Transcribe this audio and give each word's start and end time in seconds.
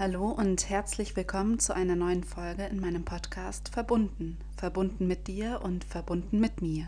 Hallo 0.00 0.30
und 0.30 0.70
herzlich 0.70 1.14
willkommen 1.14 1.58
zu 1.58 1.76
einer 1.76 1.94
neuen 1.94 2.24
Folge 2.24 2.64
in 2.64 2.80
meinem 2.80 3.04
Podcast 3.04 3.68
Verbunden. 3.68 4.38
Verbunden 4.56 5.06
mit 5.06 5.26
dir 5.26 5.60
und 5.62 5.84
verbunden 5.84 6.40
mit 6.40 6.62
mir. 6.62 6.86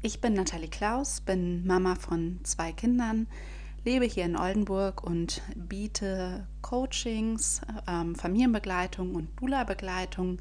Ich 0.00 0.22
bin 0.22 0.32
Nathalie 0.32 0.70
Klaus, 0.70 1.20
bin 1.20 1.66
Mama 1.66 1.96
von 1.96 2.40
zwei 2.42 2.72
Kindern, 2.72 3.26
lebe 3.84 4.06
hier 4.06 4.24
in 4.24 4.38
Oldenburg 4.38 5.04
und 5.04 5.42
biete 5.54 6.46
Coachings, 6.62 7.60
ähm, 7.86 8.14
Familienbegleitung 8.14 9.14
und 9.16 9.28
Dula-Begleitung 9.38 10.38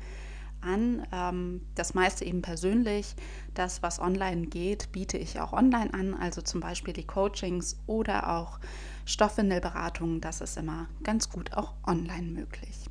an. 0.63 1.05
Ähm, 1.11 1.61
das 1.75 1.93
meiste 1.93 2.25
eben 2.25 2.41
persönlich. 2.41 3.15
Das, 3.53 3.83
was 3.83 3.99
online 3.99 4.47
geht, 4.47 4.91
biete 4.91 5.17
ich 5.17 5.39
auch 5.39 5.53
online 5.53 5.93
an, 5.93 6.13
also 6.13 6.41
zum 6.41 6.61
Beispiel 6.61 6.93
die 6.93 7.05
Coachings 7.05 7.77
oder 7.85 8.37
auch 8.37 8.59
Stoffwindelberatungen. 9.05 10.21
Das 10.21 10.41
ist 10.41 10.57
immer 10.57 10.87
ganz 11.03 11.29
gut 11.29 11.53
auch 11.53 11.73
online 11.85 12.27
möglich. 12.27 12.85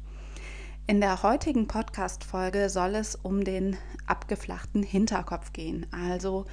In 0.86 1.00
der 1.00 1.22
heutigen 1.22 1.68
Podcast-Folge 1.68 2.68
soll 2.68 2.96
es 2.96 3.14
um 3.14 3.44
den 3.44 3.76
abgeflachten 4.06 4.82
Hinterkopf 4.82 5.52
gehen, 5.52 5.86
also 5.92 6.46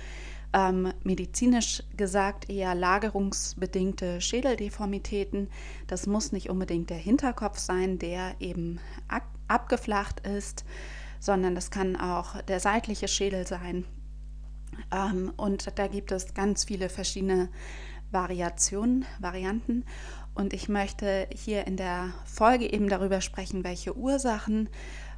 ähm, 0.53 0.93
medizinisch 1.03 1.83
gesagt 1.95 2.49
eher 2.49 2.73
lagerungsbedingte 2.75 4.21
Schädeldeformitäten. 4.21 5.49
Das 5.87 6.07
muss 6.07 6.31
nicht 6.31 6.49
unbedingt 6.49 6.89
der 6.89 6.97
Hinterkopf 6.97 7.59
sein, 7.59 7.99
der 7.99 8.35
eben 8.39 8.79
abgeflacht 9.47 10.21
ist, 10.21 10.65
sondern 11.19 11.55
das 11.55 11.71
kann 11.71 11.95
auch 11.95 12.41
der 12.43 12.59
seitliche 12.59 13.07
Schädel 13.07 13.45
sein. 13.45 13.85
Ähm, 14.91 15.33
und 15.37 15.77
da 15.77 15.87
gibt 15.87 16.11
es 16.11 16.33
ganz 16.33 16.63
viele 16.65 16.89
verschiedene 16.89 17.49
Variationen, 18.11 19.05
Varianten. 19.19 19.85
Und 20.33 20.53
ich 20.53 20.69
möchte 20.69 21.27
hier 21.33 21.67
in 21.67 21.77
der 21.77 22.13
Folge 22.25 22.71
eben 22.71 22.89
darüber 22.89 23.21
sprechen, 23.21 23.63
welche 23.63 23.95
Ursachen 23.97 24.69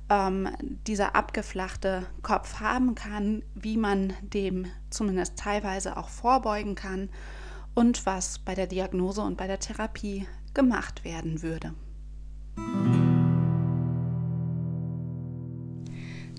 ähm, 0.10 0.50
dieser 0.88 1.16
abgeflachte 1.16 2.06
Kopf 2.22 2.60
haben 2.60 2.96
kann, 2.96 3.44
wie 3.56 3.78
man 3.78 4.14
dem 4.22 4.66
zumindest 4.90 5.38
teilweise 5.38 5.98
auch 5.98 6.10
vorbeugen 6.10 6.76
kann 6.76 7.10
und 7.76 8.06
was 8.06 8.40
bei 8.40 8.56
der 8.56 8.68
Diagnose 8.68 9.22
und 9.22 9.38
bei 9.38 9.48
der 9.48 9.60
Therapie 9.60 10.28
gemacht 10.54 11.06
werden 11.06 11.42
würde. 11.42 11.74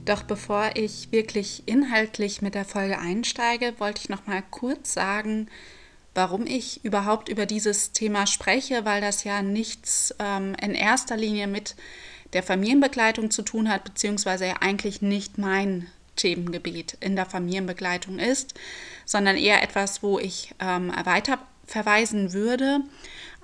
Doch 0.04 0.24
bevor 0.24 0.70
ich 0.74 1.12
wirklich 1.12 1.62
inhaltlich 1.66 2.42
mit 2.42 2.54
der 2.54 2.64
Folge 2.64 2.98
einsteige, 2.98 3.74
wollte 3.78 4.00
ich 4.02 4.08
noch 4.08 4.26
mal 4.26 4.42
kurz 4.50 4.94
sagen, 4.94 5.48
warum 6.14 6.46
ich 6.46 6.84
überhaupt 6.84 7.28
über 7.28 7.46
dieses 7.46 7.92
Thema 7.92 8.26
spreche, 8.26 8.84
weil 8.84 9.00
das 9.00 9.24
ja 9.24 9.42
nichts 9.42 10.14
ähm, 10.18 10.54
in 10.60 10.74
erster 10.74 11.16
Linie 11.16 11.46
mit 11.46 11.76
der 12.32 12.42
Familienbegleitung 12.42 13.30
zu 13.30 13.42
tun 13.42 13.68
hat, 13.68 13.84
beziehungsweise 13.84 14.46
ja 14.46 14.56
eigentlich 14.60 15.02
nicht 15.02 15.38
mein 15.38 15.86
Themengebiet 16.16 16.96
in 17.00 17.16
der 17.16 17.26
Familienbegleitung 17.26 18.18
ist, 18.18 18.54
sondern 19.04 19.36
eher 19.36 19.62
etwas, 19.62 20.02
wo 20.02 20.18
ich 20.18 20.54
ähm, 20.58 20.92
weiter 21.04 21.38
verweisen 21.66 22.32
würde. 22.32 22.80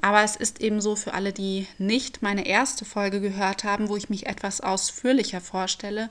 Aber 0.00 0.22
es 0.22 0.36
ist 0.36 0.60
eben 0.60 0.80
so 0.80 0.96
für 0.96 1.14
alle, 1.14 1.32
die 1.32 1.66
nicht 1.78 2.22
meine 2.22 2.46
erste 2.46 2.84
Folge 2.84 3.20
gehört 3.20 3.64
haben, 3.64 3.88
wo 3.88 3.96
ich 3.96 4.08
mich 4.08 4.26
etwas 4.26 4.60
ausführlicher 4.60 5.40
vorstelle. 5.40 6.08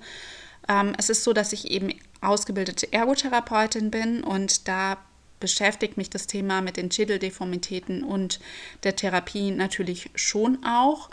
Ähm, 0.67 0.93
es 0.97 1.09
ist 1.09 1.23
so, 1.23 1.33
dass 1.33 1.53
ich 1.53 1.71
eben 1.71 1.93
ausgebildete 2.21 2.91
Ergotherapeutin 2.91 3.91
bin 3.91 4.23
und 4.23 4.67
da 4.67 4.97
beschäftigt 5.39 5.97
mich 5.97 6.09
das 6.09 6.27
Thema 6.27 6.61
mit 6.61 6.77
den 6.77 6.91
Schädeldeformitäten 6.91 8.03
und 8.03 8.39
der 8.83 8.95
Therapie 8.95 9.51
natürlich 9.51 10.09
schon 10.15 10.65
auch. 10.65 11.09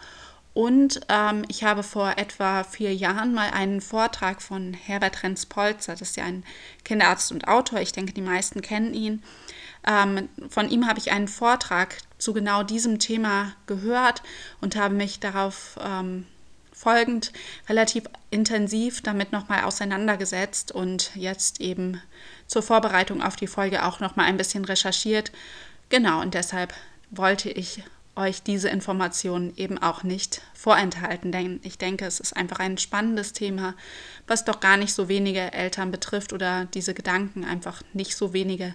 Und 0.55 1.01
ähm, 1.09 1.45
ich 1.49 1.65
habe 1.65 1.83
vor 1.83 2.15
etwa 2.17 2.63
vier 2.63 2.95
Jahren 2.95 3.35
mal 3.35 3.51
einen 3.51 3.81
Vortrag 3.81 4.41
von 4.41 4.73
Herbert 4.73 5.23
Renz-Polzer, 5.25 5.93
das 5.93 6.11
ist 6.11 6.17
ja 6.17 6.25
ein 6.25 6.45
Kinderarzt 6.85 7.33
und 7.33 7.49
Autor, 7.49 7.81
ich 7.81 7.93
denke, 7.93 8.13
die 8.13 8.23
meisten 8.23 8.63
kennen 8.63 8.95
ihn. 8.95 9.23
Ähm, 9.87 10.29
von 10.49 10.71
ihm 10.71 10.87
habe 10.87 10.99
ich 10.99 11.13
einen 11.13 11.29
Vortrag 11.29 11.99
zu 12.19 12.33
genau 12.33 12.63
diesem 12.63 12.99
Thema 12.99 13.53
gehört 13.67 14.23
und 14.61 14.77
habe 14.77 14.95
mich 14.95 15.21
darauf 15.21 15.79
ähm, 15.83 16.27
folgend 16.73 17.33
relativ 17.69 18.05
intensiv 18.31 19.03
damit 19.03 19.33
nochmal 19.33 19.65
auseinandergesetzt 19.65 20.73
und 20.73 21.15
jetzt 21.15 21.61
eben 21.61 22.01
zur 22.47 22.63
Vorbereitung 22.63 23.23
auf 23.23 23.37
die 23.37 23.47
Folge 23.47 23.85
auch 23.85 24.01
nochmal 24.01 24.27
ein 24.27 24.37
bisschen 24.37 24.65
recherchiert. 24.65 25.33
Genau, 25.89 26.21
und 26.21 26.35
deshalb 26.35 26.75
wollte 27.11 27.51
ich 27.51 27.83
euch 28.17 28.43
diese 28.43 28.69
Informationen 28.69 29.53
eben 29.57 29.79
auch 29.79 30.03
nicht 30.03 30.41
vorenthalten, 30.55 31.33
denn 31.33 31.61
ich 31.63 31.79
denke, 31.79 32.07
es 32.07 32.21
ist 32.21 32.37
einfach 32.37 32.59
ein 32.61 32.79
spannendes 32.79 33.33
Thema, 33.33 33.75
was 34.27 34.45
doch 34.45 34.61
gar 34.61 34.77
nicht 34.77 34.95
so 34.95 35.09
wenige 35.09 35.53
Eltern 35.53 35.91
betrifft 35.91 36.33
oder 36.33 36.67
diese 36.67 36.95
Gedanken 36.95 37.45
einfach 37.45 37.83
nicht 37.93 38.17
so 38.17 38.33
wenige 38.33 38.75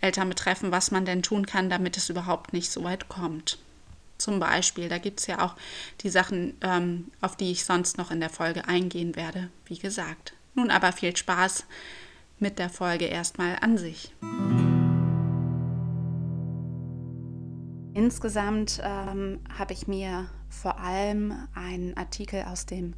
Eltern 0.00 0.28
betreffen, 0.28 0.72
was 0.72 0.90
man 0.90 1.04
denn 1.04 1.22
tun 1.22 1.46
kann, 1.46 1.70
damit 1.70 1.96
es 1.96 2.10
überhaupt 2.10 2.52
nicht 2.52 2.70
so 2.70 2.84
weit 2.84 3.08
kommt. 3.08 3.58
Zum 4.18 4.40
Beispiel, 4.40 4.88
da 4.88 4.98
gibt 4.98 5.20
es 5.20 5.26
ja 5.26 5.44
auch 5.44 5.56
die 6.00 6.08
Sachen, 6.08 6.54
ähm, 6.62 7.10
auf 7.20 7.36
die 7.36 7.52
ich 7.52 7.64
sonst 7.64 7.98
noch 7.98 8.10
in 8.10 8.20
der 8.20 8.30
Folge 8.30 8.66
eingehen 8.66 9.14
werde, 9.14 9.50
wie 9.66 9.78
gesagt. 9.78 10.32
Nun 10.54 10.70
aber 10.70 10.92
viel 10.92 11.14
Spaß 11.14 11.64
mit 12.38 12.58
der 12.58 12.70
Folge 12.70 13.06
erstmal 13.06 13.56
an 13.60 13.76
sich. 13.76 14.12
Insgesamt 17.92 18.80
ähm, 18.82 19.40
habe 19.58 19.72
ich 19.72 19.86
mir 19.86 20.28
vor 20.48 20.78
allem 20.78 21.34
einen 21.54 21.96
Artikel 21.96 22.42
aus 22.42 22.66
dem 22.66 22.94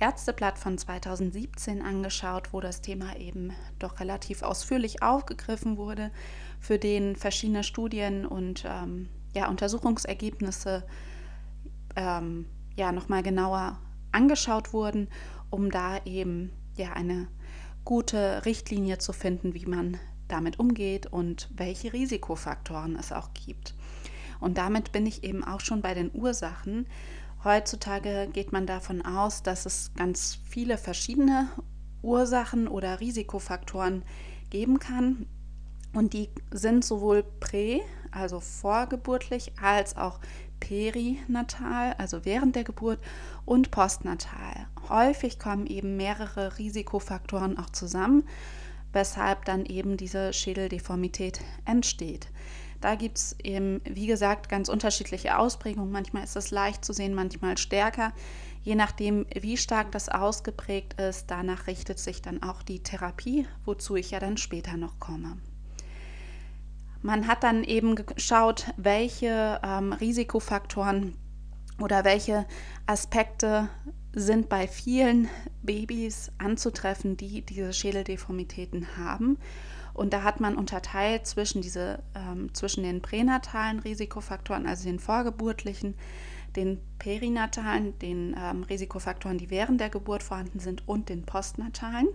Ärzteblatt 0.00 0.58
von 0.58 0.76
2017 0.76 1.82
angeschaut, 1.82 2.52
wo 2.52 2.60
das 2.60 2.80
Thema 2.80 3.16
eben 3.16 3.52
doch 3.78 4.00
relativ 4.00 4.42
ausführlich 4.42 5.02
aufgegriffen 5.02 5.76
wurde, 5.76 6.10
für 6.60 6.78
den 6.78 7.16
verschiedene 7.16 7.62
Studien 7.62 8.26
und 8.26 8.64
ähm, 8.66 9.08
ja, 9.34 9.48
Untersuchungsergebnisse 9.48 10.84
ähm, 11.96 12.46
ja, 12.76 12.92
nochmal 12.92 13.22
genauer 13.22 13.78
angeschaut 14.12 14.72
wurden, 14.72 15.08
um 15.50 15.70
da 15.70 15.98
eben 16.04 16.50
ja 16.76 16.92
eine 16.92 17.28
gute 17.84 18.44
Richtlinie 18.44 18.98
zu 18.98 19.12
finden, 19.12 19.54
wie 19.54 19.66
man 19.66 19.98
damit 20.28 20.58
umgeht 20.58 21.06
und 21.06 21.48
welche 21.54 21.92
Risikofaktoren 21.92 22.96
es 22.96 23.12
auch 23.12 23.30
gibt. 23.34 23.74
Und 24.40 24.58
damit 24.58 24.92
bin 24.92 25.06
ich 25.06 25.24
eben 25.24 25.44
auch 25.44 25.60
schon 25.60 25.82
bei 25.82 25.94
den 25.94 26.10
Ursachen. 26.12 26.86
Heutzutage 27.44 28.28
geht 28.32 28.52
man 28.52 28.66
davon 28.66 29.04
aus, 29.04 29.42
dass 29.42 29.66
es 29.66 29.92
ganz 29.96 30.38
viele 30.48 30.78
verschiedene 30.78 31.48
Ursachen 32.00 32.66
oder 32.68 33.00
Risikofaktoren 33.00 34.02
geben 34.48 34.78
kann. 34.78 35.26
Und 35.92 36.14
die 36.14 36.30
sind 36.50 36.86
sowohl 36.86 37.22
prä, 37.22 37.82
also 38.10 38.40
vorgeburtlich, 38.40 39.52
als 39.60 39.96
auch 39.96 40.20
perinatal, 40.58 41.94
also 41.98 42.24
während 42.24 42.56
der 42.56 42.64
Geburt 42.64 42.98
und 43.44 43.70
postnatal. 43.70 44.66
Häufig 44.88 45.38
kommen 45.38 45.66
eben 45.66 45.98
mehrere 45.98 46.56
Risikofaktoren 46.56 47.58
auch 47.58 47.70
zusammen, 47.70 48.24
weshalb 48.94 49.44
dann 49.44 49.66
eben 49.66 49.98
diese 49.98 50.32
Schädeldeformität 50.32 51.40
entsteht. 51.66 52.28
Da 52.84 52.96
gibt 52.96 53.16
es 53.16 53.34
eben, 53.42 53.80
wie 53.86 54.06
gesagt, 54.06 54.50
ganz 54.50 54.68
unterschiedliche 54.68 55.38
Ausprägungen. 55.38 55.90
Manchmal 55.90 56.24
ist 56.24 56.36
es 56.36 56.50
leicht 56.50 56.84
zu 56.84 56.92
sehen, 56.92 57.14
manchmal 57.14 57.56
stärker. 57.56 58.12
Je 58.62 58.74
nachdem, 58.74 59.24
wie 59.32 59.56
stark 59.56 59.90
das 59.90 60.10
ausgeprägt 60.10 61.00
ist, 61.00 61.30
danach 61.30 61.66
richtet 61.66 61.98
sich 61.98 62.20
dann 62.20 62.42
auch 62.42 62.62
die 62.62 62.82
Therapie, 62.82 63.46
wozu 63.64 63.96
ich 63.96 64.10
ja 64.10 64.20
dann 64.20 64.36
später 64.36 64.76
noch 64.76 65.00
komme. 65.00 65.38
Man 67.00 67.26
hat 67.26 67.42
dann 67.42 67.64
eben 67.64 67.94
geschaut, 67.94 68.66
welche 68.76 69.62
ähm, 69.64 69.94
Risikofaktoren 69.94 71.16
oder 71.80 72.04
welche 72.04 72.44
Aspekte 72.84 73.70
sind 74.12 74.50
bei 74.50 74.68
vielen 74.68 75.30
Babys 75.62 76.32
anzutreffen, 76.36 77.16
die 77.16 77.40
diese 77.40 77.72
Schädeldeformitäten 77.72 78.98
haben. 78.98 79.38
Und 79.94 80.12
da 80.12 80.24
hat 80.24 80.40
man 80.40 80.56
unterteilt 80.56 81.26
zwischen, 81.26 81.62
diese, 81.62 82.02
ähm, 82.14 82.52
zwischen 82.52 82.82
den 82.82 83.00
pränatalen 83.00 83.78
Risikofaktoren, 83.78 84.66
also 84.66 84.84
den 84.84 84.98
vorgeburtlichen, 84.98 85.94
den 86.56 86.80
perinatalen, 86.98 87.98
den 88.00 88.36
ähm, 88.38 88.64
Risikofaktoren, 88.64 89.38
die 89.38 89.50
während 89.50 89.80
der 89.80 89.90
Geburt 89.90 90.22
vorhanden 90.22 90.58
sind, 90.58 90.86
und 90.86 91.08
den 91.08 91.24
postnatalen. 91.24 92.08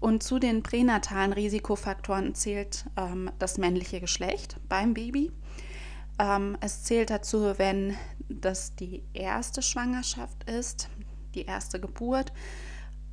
Und 0.00 0.22
zu 0.22 0.38
den 0.38 0.62
pränatalen 0.62 1.32
Risikofaktoren 1.32 2.34
zählt 2.34 2.86
ähm, 2.96 3.30
das 3.38 3.56
männliche 3.56 4.00
Geschlecht 4.00 4.56
beim 4.68 4.94
Baby. 4.94 5.32
Ähm, 6.18 6.58
es 6.60 6.82
zählt 6.82 7.10
dazu, 7.10 7.54
wenn 7.56 7.96
das 8.28 8.74
die 8.74 9.02
erste 9.12 9.62
Schwangerschaft 9.62 10.44
ist, 10.50 10.88
die 11.34 11.44
erste 11.46 11.80
Geburt. 11.80 12.32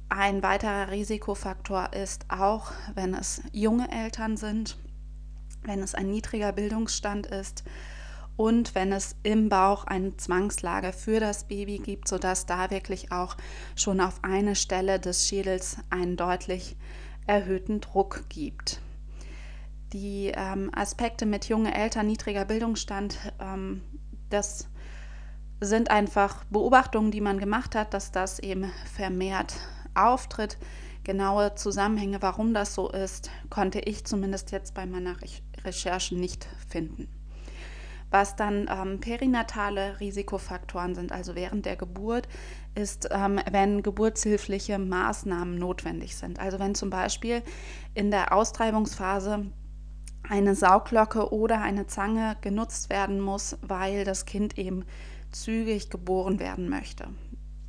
Ein 0.10 0.42
weiterer 0.42 0.90
Risikofaktor 0.90 1.94
ist 1.94 2.26
auch, 2.30 2.72
wenn 2.96 3.14
es 3.14 3.44
junge 3.52 3.92
Eltern 3.92 4.38
sind, 4.38 4.76
wenn 5.62 5.84
es 5.84 5.94
ein 5.94 6.10
niedriger 6.10 6.52
Bildungsstand 6.52 7.28
ist 7.28 7.64
und 8.36 8.74
wenn 8.74 8.92
es 8.92 9.16
im 9.22 9.50
Bauch 9.50 9.84
eine 9.86 10.18
Zwangslage 10.18 10.94
für 10.94 11.20
das 11.20 11.44
Baby 11.48 11.78
gibt, 11.78 12.08
sodass 12.08 12.48
da 12.48 12.72
wirklich 12.72 13.12
auch 13.12 13.38
schon 13.76 14.02
auf 14.02 14.24
eine 14.24 14.56
Stelle 14.56 15.00
des 15.00 15.28
Schädels 15.28 15.78
einen 15.92 16.18
deutlich 16.18 16.76
erhöhten 17.28 17.80
Druck 17.80 18.24
gibt. 18.30 18.82
Die 19.94 20.32
ähm, 20.36 20.72
Aspekte 20.74 21.28
mit 21.28 21.46
junge 21.50 21.76
Eltern, 21.76 22.08
niedriger 22.08 22.46
Bildungsstand, 22.46 23.20
ähm, 23.40 23.82
das 24.32 24.70
sind 25.62 25.92
einfach 25.92 26.46
Beobachtungen, 26.46 27.12
die 27.12 27.22
man 27.22 27.40
gemacht 27.40 27.76
hat, 27.76 27.94
dass 27.94 28.12
das 28.12 28.40
eben 28.40 28.72
vermehrt 28.92 29.54
auftritt. 30.08 30.58
Genaue 31.04 31.56
Zusammenhänge, 31.56 32.22
warum 32.22 32.54
das 32.54 32.76
so 32.76 32.90
ist, 32.90 33.32
konnte 33.50 33.80
ich 33.80 34.06
zumindest 34.06 34.52
jetzt 34.52 34.74
bei 34.74 34.86
meiner 34.86 35.16
Recherche 35.64 36.16
nicht 36.16 36.48
finden. 36.68 37.08
Was 38.12 38.36
dann 38.36 38.70
ähm, 38.70 39.00
perinatale 39.00 40.00
Risikofaktoren 40.00 40.96
sind, 40.96 41.12
also 41.12 41.36
während 41.36 41.66
der 41.66 41.76
Geburt, 41.76 42.28
ist, 42.76 43.08
ähm, 43.12 43.40
wenn 43.52 43.84
geburtshilfliche 43.84 44.80
Maßnahmen 44.80 45.58
notwendig 45.58 46.16
sind. 46.16 46.40
Also 46.40 46.60
wenn 46.60 46.74
zum 46.76 46.90
Beispiel 46.90 47.44
in 47.94 48.10
der 48.10 48.34
Austreibungsphase 48.34 49.46
eine 50.28 50.56
Sauglocke 50.56 51.32
oder 51.34 51.62
eine 51.62 51.88
Zange 51.88 52.38
genutzt 52.42 52.90
werden 52.90 53.20
muss, 53.20 53.58
weil 53.62 54.04
das 54.06 54.26
Kind 54.26 54.58
eben 54.58 54.86
zügig 55.32 55.90
geboren 55.90 56.40
werden 56.40 56.70
möchte. 56.70 57.08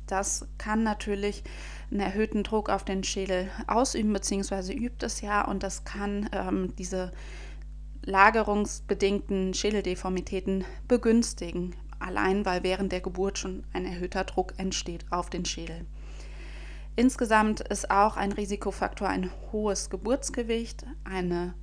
Das 0.07 0.47
kann 0.57 0.83
natürlich 0.83 1.43
einen 1.91 1.99
erhöhten 1.99 2.43
Druck 2.43 2.69
auf 2.69 2.85
den 2.85 3.03
Schädel 3.03 3.49
ausüben, 3.67 4.13
beziehungsweise 4.13 4.73
übt 4.73 5.05
es 5.05 5.21
ja, 5.21 5.45
und 5.45 5.61
das 5.63 5.83
kann 5.83 6.29
ähm, 6.31 6.73
diese 6.77 7.11
lagerungsbedingten 8.03 9.53
Schädeldeformitäten 9.53 10.65
begünstigen, 10.87 11.75
allein 11.99 12.45
weil 12.45 12.63
während 12.63 12.91
der 12.91 13.01
Geburt 13.01 13.37
schon 13.37 13.63
ein 13.73 13.85
erhöhter 13.85 14.23
Druck 14.23 14.53
entsteht 14.57 15.05
auf 15.11 15.29
den 15.29 15.45
Schädel. 15.45 15.85
Insgesamt 16.95 17.61
ist 17.61 17.91
auch 17.91 18.17
ein 18.17 18.31
Risikofaktor 18.31 19.07
ein 19.07 19.29
hohes 19.51 19.89
Geburtsgewicht, 19.89 20.85
eine 21.03 21.53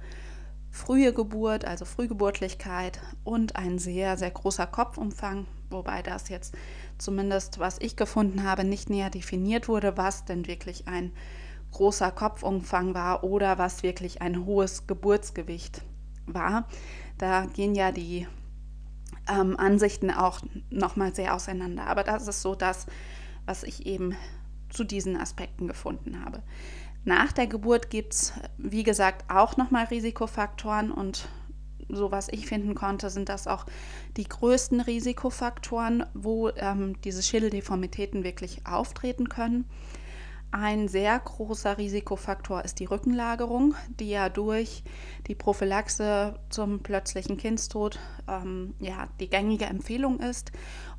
frühe 0.70 1.12
Geburt, 1.12 1.64
also 1.64 1.84
Frühgeburtlichkeit 1.84 3.00
und 3.24 3.56
ein 3.56 3.78
sehr, 3.78 4.16
sehr 4.16 4.30
großer 4.30 4.66
Kopfumfang, 4.66 5.46
wobei 5.70 6.02
das 6.02 6.28
jetzt 6.28 6.54
zumindest, 6.98 7.58
was 7.58 7.78
ich 7.80 7.96
gefunden 7.96 8.44
habe, 8.44 8.64
nicht 8.64 8.90
näher 8.90 9.10
definiert 9.10 9.68
wurde, 9.68 9.96
was 9.96 10.24
denn 10.24 10.46
wirklich 10.46 10.86
ein 10.86 11.12
großer 11.72 12.10
Kopfumfang 12.10 12.94
war 12.94 13.24
oder 13.24 13.58
was 13.58 13.82
wirklich 13.82 14.22
ein 14.22 14.46
hohes 14.46 14.86
Geburtsgewicht 14.86 15.82
war. 16.26 16.66
Da 17.18 17.46
gehen 17.46 17.74
ja 17.74 17.92
die 17.92 18.26
ähm, 19.28 19.56
Ansichten 19.58 20.10
auch 20.10 20.40
nochmal 20.70 21.14
sehr 21.14 21.34
auseinander. 21.34 21.86
Aber 21.86 22.04
das 22.04 22.26
ist 22.26 22.42
so 22.42 22.54
das, 22.54 22.86
was 23.46 23.62
ich 23.62 23.86
eben 23.86 24.16
zu 24.70 24.84
diesen 24.84 25.16
Aspekten 25.16 25.66
gefunden 25.66 26.24
habe. 26.24 26.42
Nach 27.04 27.32
der 27.32 27.46
Geburt 27.46 27.90
gibt 27.90 28.12
es, 28.12 28.32
wie 28.58 28.82
gesagt, 28.82 29.30
auch 29.30 29.56
nochmal 29.56 29.86
Risikofaktoren 29.86 30.90
und 30.90 31.28
so 31.88 32.10
was 32.10 32.28
ich 32.28 32.46
finden 32.46 32.74
konnte, 32.74 33.10
sind 33.10 33.28
das 33.28 33.46
auch 33.46 33.66
die 34.16 34.24
größten 34.24 34.80
Risikofaktoren, 34.80 36.04
wo 36.14 36.50
ähm, 36.50 37.00
diese 37.02 37.22
Schädeldeformitäten 37.22 38.24
wirklich 38.24 38.66
auftreten 38.66 39.28
können. 39.28 39.64
Ein 40.50 40.88
sehr 40.88 41.18
großer 41.18 41.76
Risikofaktor 41.76 42.64
ist 42.64 42.80
die 42.80 42.86
Rückenlagerung, 42.86 43.74
die 44.00 44.08
ja 44.08 44.30
durch 44.30 44.82
die 45.26 45.34
Prophylaxe 45.34 46.38
zum 46.48 46.82
plötzlichen 46.82 47.36
Kindstod 47.36 47.98
ähm, 48.26 48.74
ja, 48.80 49.08
die 49.20 49.28
gängige 49.28 49.66
Empfehlung 49.66 50.20
ist. 50.20 50.52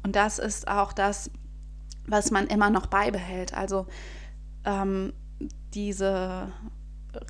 Und 0.04 0.16
das 0.16 0.38
ist 0.38 0.68
auch 0.68 0.94
das, 0.94 1.32
was 2.06 2.30
man 2.30 2.46
immer 2.46 2.70
noch 2.70 2.86
beibehält. 2.86 3.56
Also 3.56 3.88
ähm, 4.66 5.14
diese 5.74 6.52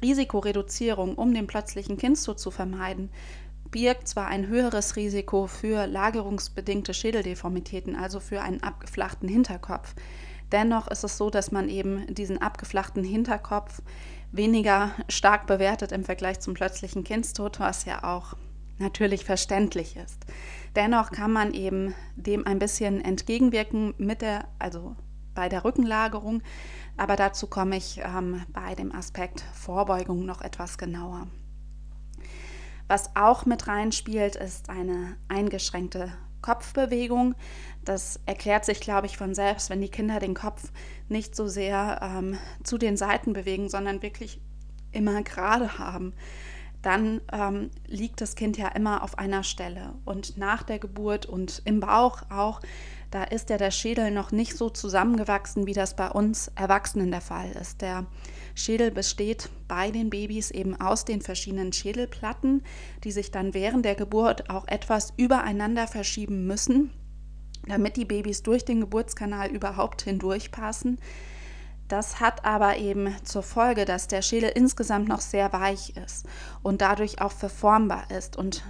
Risikoreduzierung, 0.02 1.16
um 1.16 1.34
den 1.34 1.48
plötzlichen 1.48 1.98
Kindstod 1.98 2.40
zu 2.40 2.52
vermeiden, 2.52 3.12
birgt 3.72 4.08
zwar 4.08 4.28
ein 4.28 4.48
höheres 4.48 4.96
Risiko 4.96 5.48
für 5.48 5.88
lagerungsbedingte 5.88 6.94
Schädeldeformitäten, 6.94 7.96
also 7.96 8.20
für 8.20 8.42
einen 8.42 8.64
abgeflachten 8.64 9.30
Hinterkopf. 9.30 9.94
Dennoch 10.52 10.88
ist 10.88 11.04
es 11.04 11.18
so, 11.18 11.30
dass 11.30 11.52
man 11.52 11.70
eben 11.70 12.14
diesen 12.14 12.42
abgeflachten 12.42 13.04
Hinterkopf 13.04 13.82
weniger 14.32 14.92
stark 15.08 15.48
bewertet 15.48 15.92
im 15.92 16.04
Vergleich 16.04 16.40
zum 16.40 16.54
plötzlichen 16.54 17.04
Kindstod, 17.04 17.60
was 17.60 17.86
ja 17.86 18.04
auch 18.04 18.36
natürlich 18.80 19.26
verständlich 19.26 19.96
ist. 19.98 20.26
Dennoch 20.76 21.12
kann 21.12 21.32
man 21.32 21.54
eben 21.54 21.94
dem 22.16 22.48
ein 22.48 22.60
bisschen 22.60 23.04
entgegenwirken 23.04 23.94
mit 23.98 24.22
der, 24.22 24.48
also 24.58 24.96
bei 25.36 25.50
der 25.50 25.64
Rückenlagerung, 25.64 26.42
aber 26.98 27.16
dazu 27.16 27.48
komme 27.48 27.78
ich 27.78 28.02
ähm, 28.04 28.44
bei 28.50 28.76
dem 28.76 28.94
Aspekt 28.94 29.44
Vorbeugung 29.54 30.26
noch 30.26 30.42
etwas 30.42 30.78
genauer. 30.78 31.28
Was 32.90 33.16
auch 33.16 33.46
mit 33.46 33.68
reinspielt, 33.68 34.36
ist 34.36 34.72
eine 34.72 35.16
eingeschränkte 35.28 36.12
Kopfbewegung. 36.42 37.36
Das 37.86 38.20
erklärt 38.26 38.66
sich, 38.66 38.80
glaube 38.80 39.06
ich, 39.06 39.16
von 39.16 39.36
selbst, 39.36 39.70
wenn 39.70 39.80
die 39.80 39.92
Kinder 39.92 40.20
den 40.20 40.34
Kopf 40.34 40.72
nicht 41.08 41.36
so 41.36 41.48
sehr 41.48 42.00
ähm, 42.02 42.40
zu 42.64 42.80
den 42.80 42.98
Seiten 42.98 43.34
bewegen, 43.34 43.70
sondern 43.70 44.02
wirklich 44.02 44.42
immer 44.92 45.22
gerade 45.22 45.78
haben. 45.78 46.14
Dann 46.82 47.22
ähm, 47.32 47.70
liegt 47.86 48.22
das 48.22 48.34
Kind 48.34 48.58
ja 48.58 48.70
immer 48.70 49.04
auf 49.04 49.20
einer 49.20 49.44
Stelle. 49.44 49.94
Und 50.04 50.38
nach 50.38 50.64
der 50.64 50.80
Geburt 50.80 51.28
und 51.28 51.62
im 51.66 51.82
Bauch 51.82 52.24
auch, 52.32 52.60
da 53.12 53.24
ist 53.24 53.52
ja 53.52 53.58
der 53.58 53.70
Schädel 53.70 54.10
noch 54.10 54.32
nicht 54.32 54.58
so 54.58 54.72
zusammengewachsen, 54.72 55.68
wie 55.68 55.74
das 55.74 55.96
bei 55.96 56.10
uns 56.10 56.52
Erwachsenen 56.56 57.12
der 57.12 57.22
Fall 57.22 57.52
ist. 57.52 57.84
Der 57.84 58.08
Schädel 58.60 58.92
besteht 58.92 59.50
bei 59.70 59.90
den 59.90 60.10
Babys 60.10 60.52
eben 60.52 60.80
aus 60.80 61.06
den 61.06 61.22
verschiedenen 61.22 61.72
Schädelplatten, 61.72 62.64
die 63.06 63.12
sich 63.12 63.32
dann 63.32 63.54
während 63.54 63.86
der 63.86 63.96
Geburt 63.96 64.50
auch 64.50 64.68
etwas 64.68 65.14
übereinander 65.16 65.88
verschieben 65.88 66.46
müssen, 66.46 66.92
damit 67.68 67.96
die 67.96 68.04
Babys 68.04 68.44
durch 68.44 68.66
den 68.66 68.82
Geburtskanal 68.82 69.50
überhaupt 69.50 70.02
hindurchpassen. 70.02 71.00
Das 71.88 72.20
hat 72.20 72.44
aber 72.44 72.78
eben 72.78 73.16
zur 73.24 73.44
Folge, 73.44 73.86
dass 73.86 74.08
der 74.08 74.22
Schädel 74.22 74.52
insgesamt 74.54 75.08
noch 75.08 75.22
sehr 75.22 75.54
weich 75.54 75.96
ist 75.96 76.28
und 76.62 76.82
dadurch 76.82 77.22
auch 77.22 77.32
verformbar 77.32 78.12
ist. 78.12 78.36
Und 78.36 78.64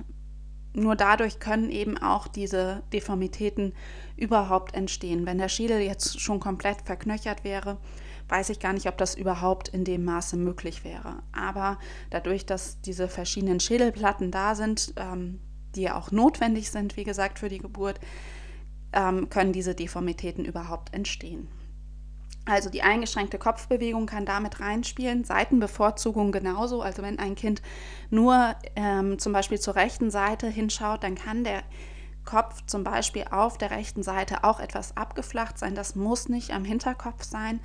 nur 0.74 0.95
dadurch 0.95 1.39
können 1.39 1.71
eben 1.71 1.97
auch 1.97 2.27
diese 2.27 2.83
Deformitäten 2.94 3.74
überhaupt 4.15 4.75
entstehen. 4.75 5.25
Wenn 5.25 5.39
der 5.39 5.50
Schädel 5.50 5.79
jetzt 5.79 6.22
schon 6.22 6.39
komplett 6.39 6.84
verknöchert 6.84 7.43
wäre, 7.43 7.79
weiß 8.29 8.50
ich 8.50 8.59
gar 8.59 8.74
nicht, 8.74 8.88
ob 8.88 8.98
das 8.98 9.15
überhaupt 9.15 9.67
in 9.67 9.83
dem 9.83 10.05
Maße 10.05 10.38
möglich 10.38 10.83
wäre. 10.83 11.24
Aber 11.31 11.77
dadurch, 12.09 12.45
dass 12.45 12.79
diese 12.81 13.07
verschiedenen 13.07 13.59
Schädelplatten 13.59 14.31
da 14.31 14.55
sind, 14.55 14.93
ähm, 14.98 15.39
die 15.75 15.81
ja 15.81 15.98
auch 15.98 16.12
notwendig 16.12 16.71
sind, 16.71 16.95
wie 16.95 17.03
gesagt, 17.03 17.39
für 17.39 17.50
die 17.50 17.59
Geburt, 17.59 18.00
ähm, 18.93 19.29
können 19.29 19.53
diese 19.53 19.75
Deformitäten 19.75 20.45
überhaupt 20.45 20.93
entstehen. 20.93 21.48
Also 22.45 22.69
die 22.69 22.81
eingeschränkte 22.81 23.38
Kopfbewegung 23.38 24.07
kann 24.07 24.25
damit 24.25 24.59
reinspielen, 24.59 25.24
Seitenbevorzugung 25.24 26.31
genauso. 26.31 26.81
Also 26.81 27.03
wenn 27.03 27.19
ein 27.19 27.36
Kind 27.36 27.62
nur 28.09 28.55
ähm, 28.75 29.19
zum 29.19 29.33
Beispiel 29.33 29.59
zur 29.59 29.75
rechten 29.75 30.09
Seite 30.09 30.48
hinschaut, 30.48 31.03
dann 31.03 31.15
kann 31.15 31.43
der 31.43 31.62
Kopf 32.25 32.63
zum 32.65 32.83
Beispiel 32.83 33.25
auf 33.29 33.57
der 33.57 33.71
rechten 33.71 34.03
Seite 34.03 34.43
auch 34.43 34.59
etwas 34.59 34.98
abgeflacht 34.98 35.57
sein. 35.57 35.75
Das 35.75 35.95
muss 35.95 36.29
nicht 36.29 36.51
am 36.51 36.65
Hinterkopf 36.65 37.24
sein. 37.24 37.59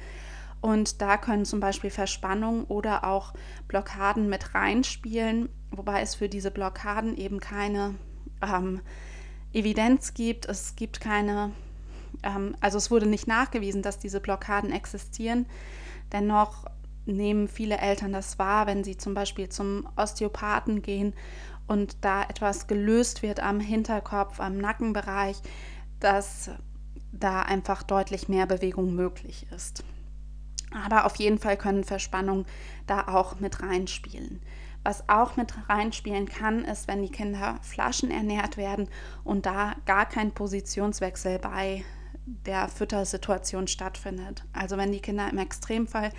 Und 0.65 1.03
da 1.03 1.19
können 1.19 1.45
zum 1.45 1.61
Beispiel 1.61 1.91
Verspannungen 1.91 2.65
oder 2.65 3.05
auch 3.05 3.35
Blockaden 3.69 4.31
mit 4.31 4.55
reinspielen, 4.55 5.51
wobei 5.71 6.01
es 6.01 6.15
für 6.15 6.31
diese 6.31 6.51
Blockaden 6.51 7.19
eben 7.19 7.39
keine 7.39 7.97
ähm, 8.41 8.81
Evidenz 9.53 10.15
gibt. 10.15 10.47
Es 10.47 10.75
gibt 10.75 11.03
keine, 11.03 11.51
ähm, 12.23 12.57
also 12.63 12.79
es 12.79 12.91
wurde 12.91 13.05
nicht 13.05 13.27
nachgewiesen, 13.27 13.83
dass 13.83 13.99
diese 13.99 14.21
Blockaden 14.21 14.73
existieren. 14.73 15.45
Dennoch 16.13 16.65
nehmen 17.05 17.47
viele 17.47 17.77
Eltern 17.77 18.15
das 18.15 18.39
wahr, 18.39 18.67
wenn 18.67 18.85
sie 18.85 18.97
zum 18.97 19.13
Beispiel 19.13 19.51
zum 19.51 19.87
Osteopathen 19.97 20.81
gehen 20.81 21.13
und 21.67 22.03
da 22.07 22.23
etwas 22.23 22.69
gelöst 22.69 23.23
wird 23.23 23.39
am 23.39 23.61
Hinterkopf, 23.61 24.41
am 24.41 24.57
Nackenbereich, 24.57 25.37
dass 26.01 26.53
da 27.13 27.43
einfach 27.43 27.83
deutlich 27.83 28.31
mehr 28.31 28.47
Bewegung 28.47 28.95
möglich 28.95 29.47
ist. 29.55 29.85
Aber 30.85 31.07
auf 31.07 31.17
jeden 31.17 31.39
Fall 31.39 31.57
können 31.57 31.85
Verspannungen 31.85 32.47
da 32.87 33.09
auch 33.09 33.41
mit 33.41 33.63
reinspielen. 33.63 34.41
Was 34.83 35.09
auch 35.09 35.37
mit 35.37 35.55
reinspielen 35.69 36.29
kann, 36.29 36.65
ist, 36.65 36.89
wenn 36.89 37.03
die 37.03 37.11
Kinder 37.11 37.59
flaschenernährt 37.63 38.59
werden 38.59 38.89
und 39.25 39.47
da 39.47 39.75
gar 39.87 40.07
kein 40.07 40.33
Positionswechsel 40.33 41.39
bei 41.39 41.85
der 42.27 42.69
Füttersituation 42.69 43.67
stattfindet. 43.67 44.45
Also 44.53 44.77
wenn 44.77 44.93
die 44.93 45.01
Kinder 45.01 45.29
im 45.31 45.39
Extremfall 45.39 46.11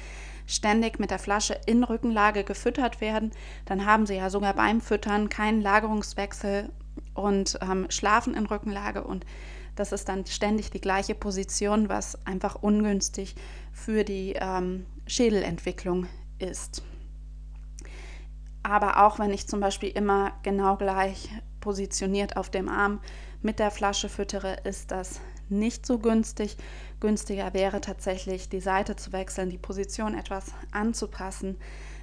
ständig 0.47 0.99
mit 0.99 1.11
der 1.11 1.19
Flasche 1.19 1.59
in 1.65 1.83
Rückenlage 1.83 2.43
gefüttert 2.43 3.01
werden, 3.01 3.31
dann 3.65 3.85
haben 3.85 4.05
sie 4.05 4.15
ja 4.15 4.29
sogar 4.29 4.53
beim 4.53 4.81
Füttern 4.81 5.29
keinen 5.29 5.61
Lagerungswechsel 5.61 6.69
und 7.13 7.59
ähm, 7.61 7.87
schlafen 7.89 8.35
in 8.35 8.45
Rückenlage 8.45 9.03
und 9.03 9.25
das 9.75 9.91
ist 9.91 10.07
dann 10.09 10.25
ständig 10.25 10.71
die 10.71 10.81
gleiche 10.81 11.15
Position, 11.15 11.89
was 11.89 12.25
einfach 12.25 12.55
ungünstig 12.55 13.35
für 13.71 14.03
die 14.03 14.33
ähm, 14.39 14.85
Schädelentwicklung 15.07 16.07
ist. 16.39 16.83
Aber 18.63 19.05
auch 19.05 19.19
wenn 19.19 19.31
ich 19.31 19.47
zum 19.47 19.59
Beispiel 19.59 19.89
immer 19.89 20.31
genau 20.41 20.75
gleich 20.75 21.29
positioniert 21.59 22.37
auf 22.37 22.49
dem 22.49 22.67
Arm 22.67 22.99
mit 23.41 23.59
der 23.59 23.69
Flasche 23.69 24.09
füttere, 24.09 24.57
ist 24.63 24.91
das 24.91 25.19
nicht 25.49 25.85
so 25.85 25.99
günstig. 25.99 26.57
Günstiger 26.99 27.53
wäre 27.53 27.81
tatsächlich 27.81 28.49
die 28.49 28.61
Seite 28.61 28.95
zu 28.95 29.13
wechseln, 29.13 29.49
die 29.49 29.57
Position 29.57 30.15
etwas 30.15 30.45
anzupassen, 30.71 31.57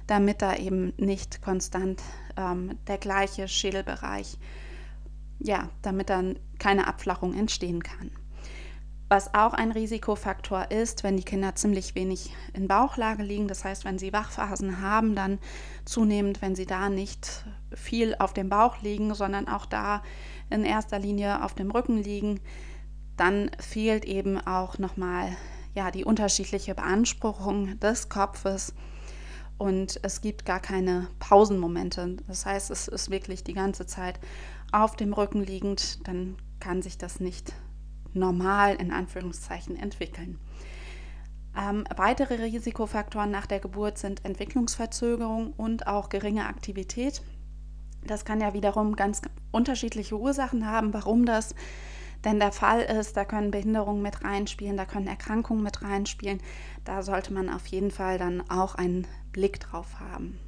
damit 0.07 0.41
da 0.41 0.55
eben 0.55 0.93
nicht 0.97 1.41
konstant 1.41 2.01
ähm, 2.37 2.77
der 2.87 2.97
gleiche 2.97 3.47
Schädelbereich, 3.47 4.37
ja, 5.39 5.69
damit 5.81 6.09
dann 6.09 6.39
keine 6.59 6.87
Abflachung 6.87 7.33
entstehen 7.33 7.83
kann. 7.83 8.11
Was 9.09 9.33
auch 9.35 9.53
ein 9.53 9.71
Risikofaktor 9.71 10.71
ist, 10.71 11.03
wenn 11.03 11.17
die 11.17 11.23
Kinder 11.23 11.53
ziemlich 11.53 11.93
wenig 11.93 12.33
in 12.53 12.67
Bauchlage 12.67 13.21
liegen, 13.21 13.47
das 13.47 13.63
heißt, 13.63 13.85
wenn 13.85 13.99
sie 13.99 14.11
Wachphasen 14.11 14.81
haben, 14.81 15.13
dann 15.13 15.37
zunehmend, 15.85 16.41
wenn 16.41 16.55
sie 16.55 16.65
da 16.65 16.89
nicht 16.89 17.45
viel 17.75 18.15
auf 18.17 18.33
dem 18.33 18.49
Bauch 18.49 18.81
liegen, 18.81 19.13
sondern 19.13 19.47
auch 19.47 19.67
da 19.67 20.01
in 20.49 20.65
erster 20.65 20.97
Linie 20.97 21.43
auf 21.43 21.53
dem 21.53 21.69
Rücken 21.69 21.97
liegen, 21.97 22.39
dann 23.15 23.51
fehlt 23.59 24.05
eben 24.05 24.39
auch 24.39 24.79
nochmal 24.79 25.37
ja, 25.75 25.91
die 25.91 26.05
unterschiedliche 26.05 26.73
Beanspruchung 26.73 27.79
des 27.79 28.09
Kopfes 28.09 28.73
und 29.57 29.99
es 30.03 30.21
gibt 30.21 30.45
gar 30.45 30.59
keine 30.59 31.07
Pausenmomente. 31.19 32.17
Das 32.27 32.45
heißt, 32.45 32.71
es 32.71 32.87
ist 32.87 33.09
wirklich 33.09 33.43
die 33.43 33.53
ganze 33.53 33.85
Zeit 33.85 34.19
auf 34.73 34.95
dem 34.95 35.13
Rücken 35.13 35.43
liegend, 35.43 36.07
dann 36.07 36.35
kann 36.59 36.81
sich 36.81 36.97
das 36.97 37.19
nicht 37.19 37.53
normal 38.13 38.75
in 38.75 38.91
Anführungszeichen 38.91 39.75
entwickeln. 39.75 40.39
Ähm, 41.55 41.83
weitere 41.95 42.35
Risikofaktoren 42.35 43.29
nach 43.29 43.45
der 43.45 43.59
Geburt 43.59 43.97
sind 43.97 44.25
Entwicklungsverzögerung 44.25 45.53
und 45.53 45.87
auch 45.87 46.09
geringe 46.09 46.47
Aktivität. 46.47 47.21
Das 48.05 48.25
kann 48.25 48.41
ja 48.41 48.53
wiederum 48.53 48.95
ganz 48.95 49.21
unterschiedliche 49.51 50.19
Ursachen 50.19 50.67
haben, 50.67 50.93
warum 50.93 51.25
das 51.25 51.53
denn 52.23 52.39
der 52.39 52.51
Fall 52.51 52.81
ist. 52.81 53.15
Da 53.15 53.25
können 53.25 53.51
Behinderungen 53.51 54.01
mit 54.01 54.23
reinspielen, 54.23 54.77
da 54.77 54.85
können 54.85 55.07
Erkrankungen 55.07 55.63
mit 55.63 55.81
reinspielen. 55.83 56.41
Da 56.83 57.03
sollte 57.03 57.33
man 57.33 57.49
auf 57.49 57.67
jeden 57.67 57.91
Fall 57.91 58.17
dann 58.17 58.49
auch 58.49 58.75
einen 58.75 59.07
Blick 59.31 59.59
drauf 59.59 59.99
haben. 59.99 60.39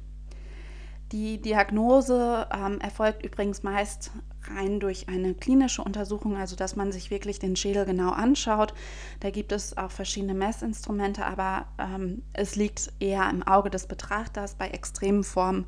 Die 1.12 1.40
Diagnose 1.40 2.48
ähm, 2.52 2.80
erfolgt 2.80 3.24
übrigens 3.24 3.62
meist 3.62 4.10
rein 4.48 4.80
durch 4.80 5.08
eine 5.08 5.34
klinische 5.34 5.82
Untersuchung, 5.82 6.36
also 6.36 6.56
dass 6.56 6.74
man 6.74 6.90
sich 6.90 7.10
wirklich 7.10 7.38
den 7.38 7.54
Schädel 7.54 7.84
genau 7.84 8.10
anschaut. 8.10 8.74
Da 9.20 9.30
gibt 9.30 9.52
es 9.52 9.76
auch 9.76 9.90
verschiedene 9.90 10.34
Messinstrumente, 10.34 11.24
aber 11.24 11.66
ähm, 11.78 12.22
es 12.32 12.56
liegt 12.56 12.92
eher 12.98 13.28
im 13.30 13.42
Auge 13.44 13.70
des 13.70 13.86
Betrachters. 13.86 14.54
Bei 14.54 14.68
extremen 14.68 15.22
Formen 15.22 15.66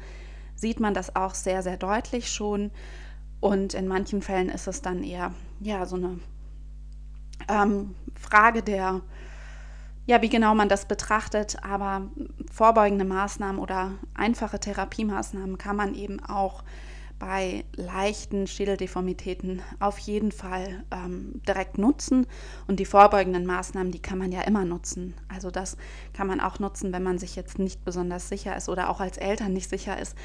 sieht 0.56 0.80
man 0.80 0.94
das 0.94 1.14
auch 1.14 1.34
sehr, 1.34 1.62
sehr 1.62 1.76
deutlich 1.76 2.32
schon. 2.32 2.72
Und 3.40 3.74
in 3.74 3.86
manchen 3.86 4.22
Fällen 4.22 4.48
ist 4.48 4.66
es 4.66 4.82
dann 4.82 5.04
eher 5.04 5.32
ja, 5.60 5.86
so 5.86 5.94
eine 5.94 6.18
ähm, 7.48 7.94
Frage 8.16 8.62
der 8.62 9.02
ja, 10.08 10.22
wie 10.22 10.30
genau 10.30 10.54
man 10.54 10.70
das 10.70 10.86
betrachtet, 10.86 11.62
aber 11.62 12.08
vorbeugende 12.50 13.04
Maßnahmen 13.04 13.60
oder 13.60 13.92
einfache 14.14 14.58
Therapiemaßnahmen 14.58 15.58
kann 15.58 15.76
man 15.76 15.94
eben 15.94 16.18
auch 16.24 16.64
bei 17.18 17.66
leichten 17.76 18.46
Schädeldeformitäten 18.46 19.60
auf 19.80 19.98
jeden 19.98 20.32
Fall 20.32 20.82
ähm, 20.90 21.42
direkt 21.46 21.76
nutzen. 21.76 22.26
Und 22.66 22.80
die 22.80 22.86
vorbeugenden 22.86 23.44
Maßnahmen, 23.44 23.92
die 23.92 24.00
kann 24.00 24.16
man 24.16 24.32
ja 24.32 24.40
immer 24.42 24.64
nutzen. 24.64 25.12
Also 25.28 25.50
das 25.50 25.76
kann 26.14 26.26
man 26.26 26.40
auch 26.40 26.58
nutzen, 26.58 26.90
wenn 26.94 27.02
man 27.02 27.18
sich 27.18 27.36
jetzt 27.36 27.58
nicht 27.58 27.84
besonders 27.84 28.30
sicher 28.30 28.56
ist 28.56 28.70
oder 28.70 28.88
auch 28.88 29.00
als 29.00 29.18
Eltern 29.18 29.52
nicht 29.52 29.68
sicher 29.68 30.00
ist, 30.00 30.16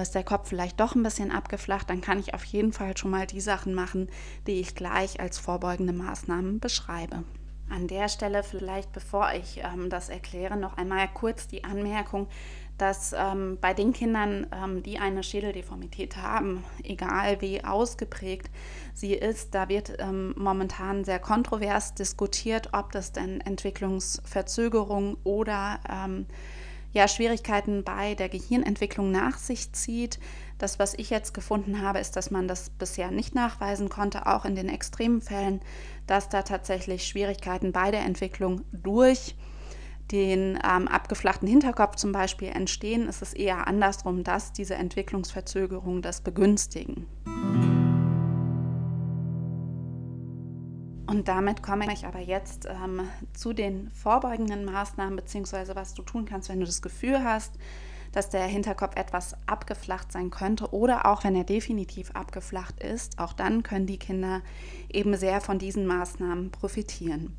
ist 0.00 0.14
der 0.14 0.22
Kopf 0.22 0.48
vielleicht 0.48 0.78
doch 0.78 0.94
ein 0.94 1.02
bisschen 1.02 1.32
abgeflacht, 1.32 1.90
dann 1.90 2.00
kann 2.00 2.20
ich 2.20 2.32
auf 2.32 2.44
jeden 2.44 2.72
Fall 2.72 2.96
schon 2.96 3.10
mal 3.10 3.26
die 3.26 3.40
Sachen 3.40 3.74
machen, 3.74 4.08
die 4.46 4.60
ich 4.60 4.76
gleich 4.76 5.18
als 5.18 5.38
vorbeugende 5.40 5.94
Maßnahmen 5.94 6.60
beschreibe. 6.60 7.24
An 7.68 7.88
der 7.88 8.08
Stelle 8.08 8.42
vielleicht, 8.42 8.92
bevor 8.92 9.32
ich 9.32 9.58
ähm, 9.58 9.90
das 9.90 10.08
erkläre, 10.08 10.56
noch 10.56 10.76
einmal 10.76 11.08
kurz 11.12 11.48
die 11.48 11.64
Anmerkung, 11.64 12.28
dass 12.78 13.14
ähm, 13.16 13.58
bei 13.60 13.74
den 13.74 13.92
Kindern, 13.92 14.46
ähm, 14.52 14.82
die 14.82 14.98
eine 14.98 15.22
Schädeldeformität 15.22 16.16
haben, 16.18 16.62
egal 16.84 17.40
wie 17.40 17.64
ausgeprägt 17.64 18.50
sie 18.94 19.14
ist, 19.14 19.54
da 19.54 19.68
wird 19.68 19.94
ähm, 19.98 20.34
momentan 20.36 21.04
sehr 21.04 21.18
kontrovers 21.18 21.94
diskutiert, 21.94 22.70
ob 22.72 22.92
das 22.92 23.12
denn 23.12 23.40
Entwicklungsverzögerung 23.40 25.16
oder 25.24 25.80
ähm, 25.90 26.26
ja, 26.96 27.08
Schwierigkeiten 27.08 27.84
bei 27.84 28.14
der 28.14 28.30
Gehirnentwicklung 28.30 29.10
nach 29.10 29.36
sich 29.36 29.72
zieht. 29.72 30.18
Das, 30.56 30.78
was 30.78 30.94
ich 30.94 31.10
jetzt 31.10 31.34
gefunden 31.34 31.82
habe, 31.82 31.98
ist, 31.98 32.16
dass 32.16 32.30
man 32.30 32.48
das 32.48 32.70
bisher 32.70 33.10
nicht 33.10 33.34
nachweisen 33.34 33.90
konnte, 33.90 34.26
auch 34.26 34.46
in 34.46 34.56
den 34.56 34.70
extremen 34.70 35.20
Fällen, 35.20 35.60
dass 36.06 36.30
da 36.30 36.40
tatsächlich 36.40 37.06
Schwierigkeiten 37.06 37.72
bei 37.72 37.90
der 37.90 38.00
Entwicklung 38.00 38.62
durch 38.72 39.36
den 40.10 40.58
ähm, 40.64 40.88
abgeflachten 40.88 41.46
Hinterkopf 41.46 41.96
zum 41.96 42.12
Beispiel 42.12 42.48
entstehen, 42.48 43.08
ist 43.08 43.20
es 43.20 43.34
eher 43.34 43.66
andersrum, 43.66 44.24
dass 44.24 44.54
diese 44.54 44.76
Entwicklungsverzögerungen 44.76 46.00
das 46.00 46.22
begünstigen. 46.22 47.06
Und 51.06 51.28
damit 51.28 51.62
komme 51.62 51.92
ich 51.92 52.04
aber 52.04 52.18
jetzt 52.18 52.66
ähm, 52.66 53.08
zu 53.32 53.52
den 53.52 53.90
vorbeugenden 53.92 54.64
Maßnahmen, 54.64 55.16
beziehungsweise 55.16 55.76
was 55.76 55.94
du 55.94 56.02
tun 56.02 56.24
kannst, 56.24 56.48
wenn 56.48 56.60
du 56.60 56.66
das 56.66 56.82
Gefühl 56.82 57.22
hast, 57.22 57.52
dass 58.12 58.30
der 58.30 58.44
Hinterkopf 58.44 58.96
etwas 58.96 59.36
abgeflacht 59.46 60.10
sein 60.10 60.30
könnte 60.30 60.72
oder 60.72 61.06
auch 61.06 61.22
wenn 61.22 61.36
er 61.36 61.44
definitiv 61.44 62.10
abgeflacht 62.12 62.82
ist, 62.82 63.18
auch 63.18 63.32
dann 63.32 63.62
können 63.62 63.86
die 63.86 63.98
Kinder 63.98 64.42
eben 64.88 65.16
sehr 65.16 65.40
von 65.40 65.58
diesen 65.58 65.86
Maßnahmen 65.86 66.50
profitieren. 66.50 67.36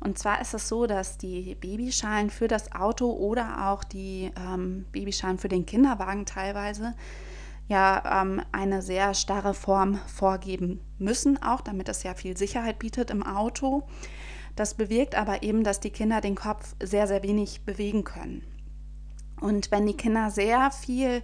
Und 0.00 0.18
zwar 0.18 0.40
ist 0.40 0.52
es 0.52 0.68
so, 0.68 0.86
dass 0.86 1.18
die 1.18 1.54
Babyschalen 1.54 2.30
für 2.30 2.48
das 2.48 2.72
Auto 2.72 3.12
oder 3.12 3.70
auch 3.70 3.84
die 3.84 4.32
ähm, 4.36 4.84
Babyschalen 4.90 5.38
für 5.38 5.48
den 5.48 5.64
Kinderwagen 5.64 6.26
teilweise 6.26 6.94
ja 7.68 8.22
ähm, 8.22 8.42
eine 8.52 8.82
sehr 8.82 9.14
starre 9.14 9.54
Form 9.54 9.98
vorgeben 10.06 10.80
müssen, 10.98 11.42
auch 11.42 11.60
damit 11.60 11.88
es 11.88 12.02
ja 12.02 12.14
viel 12.14 12.36
Sicherheit 12.36 12.78
bietet 12.78 13.10
im 13.10 13.22
Auto. 13.22 13.84
Das 14.56 14.74
bewirkt 14.74 15.14
aber 15.14 15.42
eben, 15.42 15.64
dass 15.64 15.80
die 15.80 15.90
Kinder 15.90 16.20
den 16.20 16.34
Kopf 16.34 16.74
sehr, 16.82 17.06
sehr 17.06 17.22
wenig 17.22 17.64
bewegen 17.64 18.04
können. 18.04 18.44
Und 19.40 19.70
wenn 19.70 19.86
die 19.86 19.96
Kinder 19.96 20.30
sehr 20.30 20.70
viel 20.70 21.22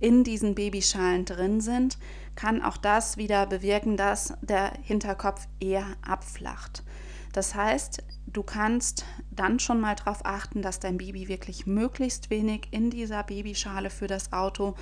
in 0.00 0.24
diesen 0.24 0.54
Babyschalen 0.54 1.24
drin 1.24 1.60
sind, 1.60 1.98
kann 2.34 2.62
auch 2.62 2.76
das 2.76 3.16
wieder 3.16 3.46
bewirken, 3.46 3.96
dass 3.96 4.34
der 4.42 4.72
Hinterkopf 4.82 5.48
eher 5.60 5.86
abflacht. 6.06 6.84
Das 7.32 7.54
heißt, 7.54 8.02
du 8.26 8.42
kannst 8.42 9.04
dann 9.30 9.58
schon 9.58 9.80
mal 9.80 9.96
darauf 9.96 10.24
achten, 10.24 10.62
dass 10.62 10.80
dein 10.80 10.98
Baby 10.98 11.28
wirklich 11.28 11.66
möglichst 11.66 12.30
wenig 12.30 12.68
in 12.70 12.90
dieser 12.90 13.22
Babyschale 13.22 13.90
für 13.90 14.06
das 14.06 14.32
Auto 14.32 14.76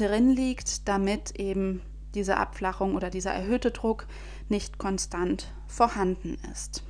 drin 0.00 0.30
liegt, 0.30 0.88
damit 0.88 1.32
eben 1.38 1.82
diese 2.14 2.36
Abflachung 2.36 2.94
oder 2.94 3.10
dieser 3.10 3.32
erhöhte 3.32 3.70
Druck 3.70 4.06
nicht 4.48 4.78
konstant 4.78 5.52
vorhanden 5.66 6.38
ist. 6.50 6.82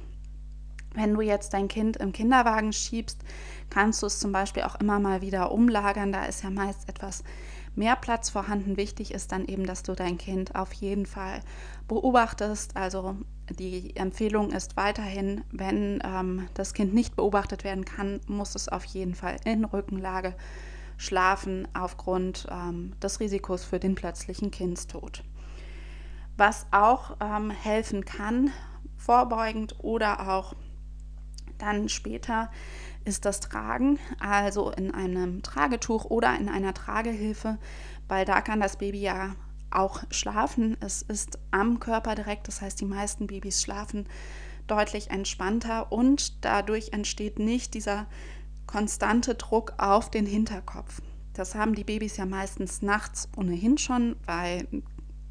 Wenn 0.94 1.14
du 1.14 1.20
jetzt 1.20 1.52
dein 1.54 1.68
Kind 1.68 1.98
im 1.98 2.12
Kinderwagen 2.12 2.72
schiebst, 2.72 3.18
kannst 3.68 4.02
du 4.02 4.06
es 4.06 4.18
zum 4.18 4.32
Beispiel 4.32 4.64
auch 4.64 4.80
immer 4.80 4.98
mal 4.98 5.20
wieder 5.20 5.52
umlagern. 5.52 6.10
Da 6.10 6.24
ist 6.24 6.42
ja 6.42 6.50
meist 6.50 6.88
etwas 6.88 7.22
mehr 7.76 7.94
Platz 7.94 8.30
vorhanden. 8.30 8.76
Wichtig 8.76 9.14
ist 9.14 9.30
dann 9.30 9.44
eben, 9.44 9.66
dass 9.66 9.84
du 9.84 9.94
dein 9.94 10.18
Kind 10.18 10.56
auf 10.56 10.72
jeden 10.72 11.06
Fall 11.06 11.42
beobachtest. 11.86 12.76
Also 12.76 13.16
die 13.48 13.94
Empfehlung 13.94 14.50
ist 14.50 14.76
weiterhin, 14.76 15.44
wenn 15.52 16.00
ähm, 16.04 16.48
das 16.54 16.74
Kind 16.74 16.92
nicht 16.92 17.14
beobachtet 17.14 17.62
werden 17.62 17.84
kann, 17.84 18.20
muss 18.26 18.56
es 18.56 18.68
auf 18.68 18.84
jeden 18.84 19.14
Fall 19.14 19.36
in 19.44 19.64
Rückenlage 19.64 20.34
schlafen 21.00 21.66
aufgrund 21.72 22.46
ähm, 22.50 22.92
des 23.00 23.20
Risikos 23.20 23.64
für 23.64 23.80
den 23.80 23.94
plötzlichen 23.94 24.50
Kindstod. 24.50 25.24
Was 26.36 26.66
auch 26.72 27.16
ähm, 27.22 27.50
helfen 27.50 28.04
kann, 28.04 28.50
vorbeugend 28.98 29.76
oder 29.78 30.28
auch 30.28 30.54
dann 31.56 31.88
später 31.88 32.50
ist 33.06 33.24
das 33.24 33.40
Tragen, 33.40 33.98
also 34.18 34.70
in 34.72 34.90
einem 34.92 35.42
Tragetuch 35.42 36.04
oder 36.04 36.36
in 36.36 36.50
einer 36.50 36.74
Tragehilfe, 36.74 37.56
weil 38.06 38.26
da 38.26 38.42
kann 38.42 38.60
das 38.60 38.76
Baby 38.76 39.00
ja 39.00 39.36
auch 39.70 40.02
schlafen. 40.10 40.76
Es 40.80 41.00
ist 41.00 41.38
am 41.50 41.80
Körper 41.80 42.14
direkt, 42.14 42.46
das 42.46 42.60
heißt, 42.60 42.78
die 42.78 42.86
meisten 42.86 43.26
Babys 43.26 43.62
schlafen 43.62 44.06
deutlich 44.66 45.10
entspannter 45.10 45.90
und 45.90 46.44
dadurch 46.44 46.92
entsteht 46.92 47.38
nicht 47.38 47.72
dieser 47.72 48.06
konstante 48.70 49.34
Druck 49.34 49.74
auf 49.78 50.10
den 50.10 50.26
Hinterkopf. 50.26 51.02
Das 51.32 51.54
haben 51.54 51.74
die 51.74 51.84
Babys 51.84 52.16
ja 52.16 52.26
meistens 52.26 52.82
nachts 52.82 53.28
ohnehin 53.36 53.78
schon, 53.78 54.16
weil 54.26 54.66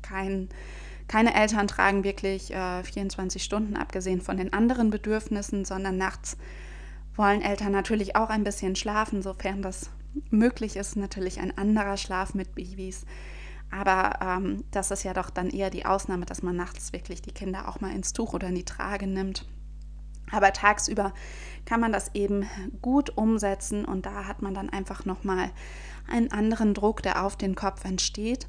kein, 0.02 0.50
keine 1.08 1.34
Eltern 1.36 1.68
tragen 1.68 2.04
wirklich 2.04 2.54
äh, 2.54 2.84
24 2.84 3.44
Stunden, 3.44 3.76
abgesehen 3.76 4.22
von 4.22 4.38
den 4.38 4.54
anderen 4.54 4.90
Bedürfnissen, 4.90 5.66
sondern 5.66 5.98
nachts 5.98 6.38
wollen 7.16 7.42
Eltern 7.42 7.72
natürlich 7.72 8.16
auch 8.16 8.30
ein 8.30 8.44
bisschen 8.44 8.76
schlafen, 8.76 9.22
sofern 9.22 9.62
das 9.62 9.90
möglich 10.30 10.76
ist. 10.76 10.96
Natürlich 10.96 11.40
ein 11.40 11.58
anderer 11.58 11.98
Schlaf 11.98 12.34
mit 12.34 12.56
Babys. 12.56 13.06
Aber 13.72 14.20
ähm, 14.22 14.64
das 14.72 14.90
ist 14.90 15.04
ja 15.04 15.14
doch 15.14 15.30
dann 15.30 15.50
eher 15.50 15.70
die 15.70 15.86
Ausnahme, 15.86 16.26
dass 16.26 16.42
man 16.42 16.56
nachts 16.56 16.92
wirklich 16.92 17.22
die 17.22 17.34
Kinder 17.34 17.68
auch 17.68 17.82
mal 17.82 17.94
ins 17.94 18.14
Tuch 18.14 18.34
oder 18.34 18.48
in 18.48 18.56
die 18.56 18.66
Trage 18.66 19.06
nimmt. 19.06 19.46
Aber 20.32 20.54
tagsüber 20.54 21.14
kann 21.66 21.80
man 21.80 21.92
das 21.92 22.14
eben 22.16 22.50
gut 22.82 23.16
umsetzen 23.18 23.86
und 23.86 24.06
da 24.06 24.26
hat 24.26 24.42
man 24.42 24.54
dann 24.54 24.70
einfach 24.70 25.06
nochmal 25.06 25.52
einen 26.08 26.32
anderen 26.32 26.74
Druck, 26.74 27.04
der 27.04 27.24
auf 27.24 27.36
den 27.36 27.56
Kopf 27.56 27.86
entsteht. 27.86 28.48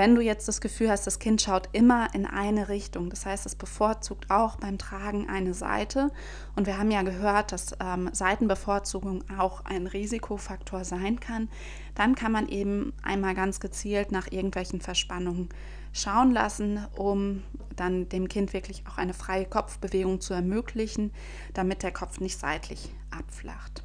Wenn 0.00 0.14
du 0.14 0.22
jetzt 0.22 0.48
das 0.48 0.62
Gefühl 0.62 0.90
hast, 0.90 1.06
das 1.06 1.18
Kind 1.18 1.42
schaut 1.42 1.68
immer 1.72 2.14
in 2.14 2.24
eine 2.24 2.70
Richtung, 2.70 3.10
das 3.10 3.26
heißt, 3.26 3.44
es 3.44 3.54
bevorzugt 3.54 4.30
auch 4.30 4.56
beim 4.56 4.78
Tragen 4.78 5.28
eine 5.28 5.52
Seite. 5.52 6.10
Und 6.56 6.66
wir 6.66 6.78
haben 6.78 6.90
ja 6.90 7.02
gehört, 7.02 7.52
dass 7.52 7.76
ähm, 7.80 8.08
Seitenbevorzugung 8.10 9.24
auch 9.38 9.62
ein 9.66 9.86
Risikofaktor 9.86 10.84
sein 10.84 11.20
kann. 11.20 11.50
Dann 11.94 12.14
kann 12.14 12.32
man 12.32 12.48
eben 12.48 12.94
einmal 13.02 13.34
ganz 13.34 13.60
gezielt 13.60 14.10
nach 14.10 14.32
irgendwelchen 14.32 14.80
Verspannungen 14.80 15.50
schauen 15.92 16.30
lassen, 16.30 16.80
um 16.96 17.42
dann 17.76 18.08
dem 18.08 18.26
Kind 18.28 18.54
wirklich 18.54 18.84
auch 18.88 18.96
eine 18.96 19.12
freie 19.12 19.44
Kopfbewegung 19.44 20.22
zu 20.22 20.32
ermöglichen, 20.32 21.12
damit 21.52 21.82
der 21.82 21.92
Kopf 21.92 22.20
nicht 22.20 22.38
seitlich 22.38 22.88
abflacht. 23.10 23.84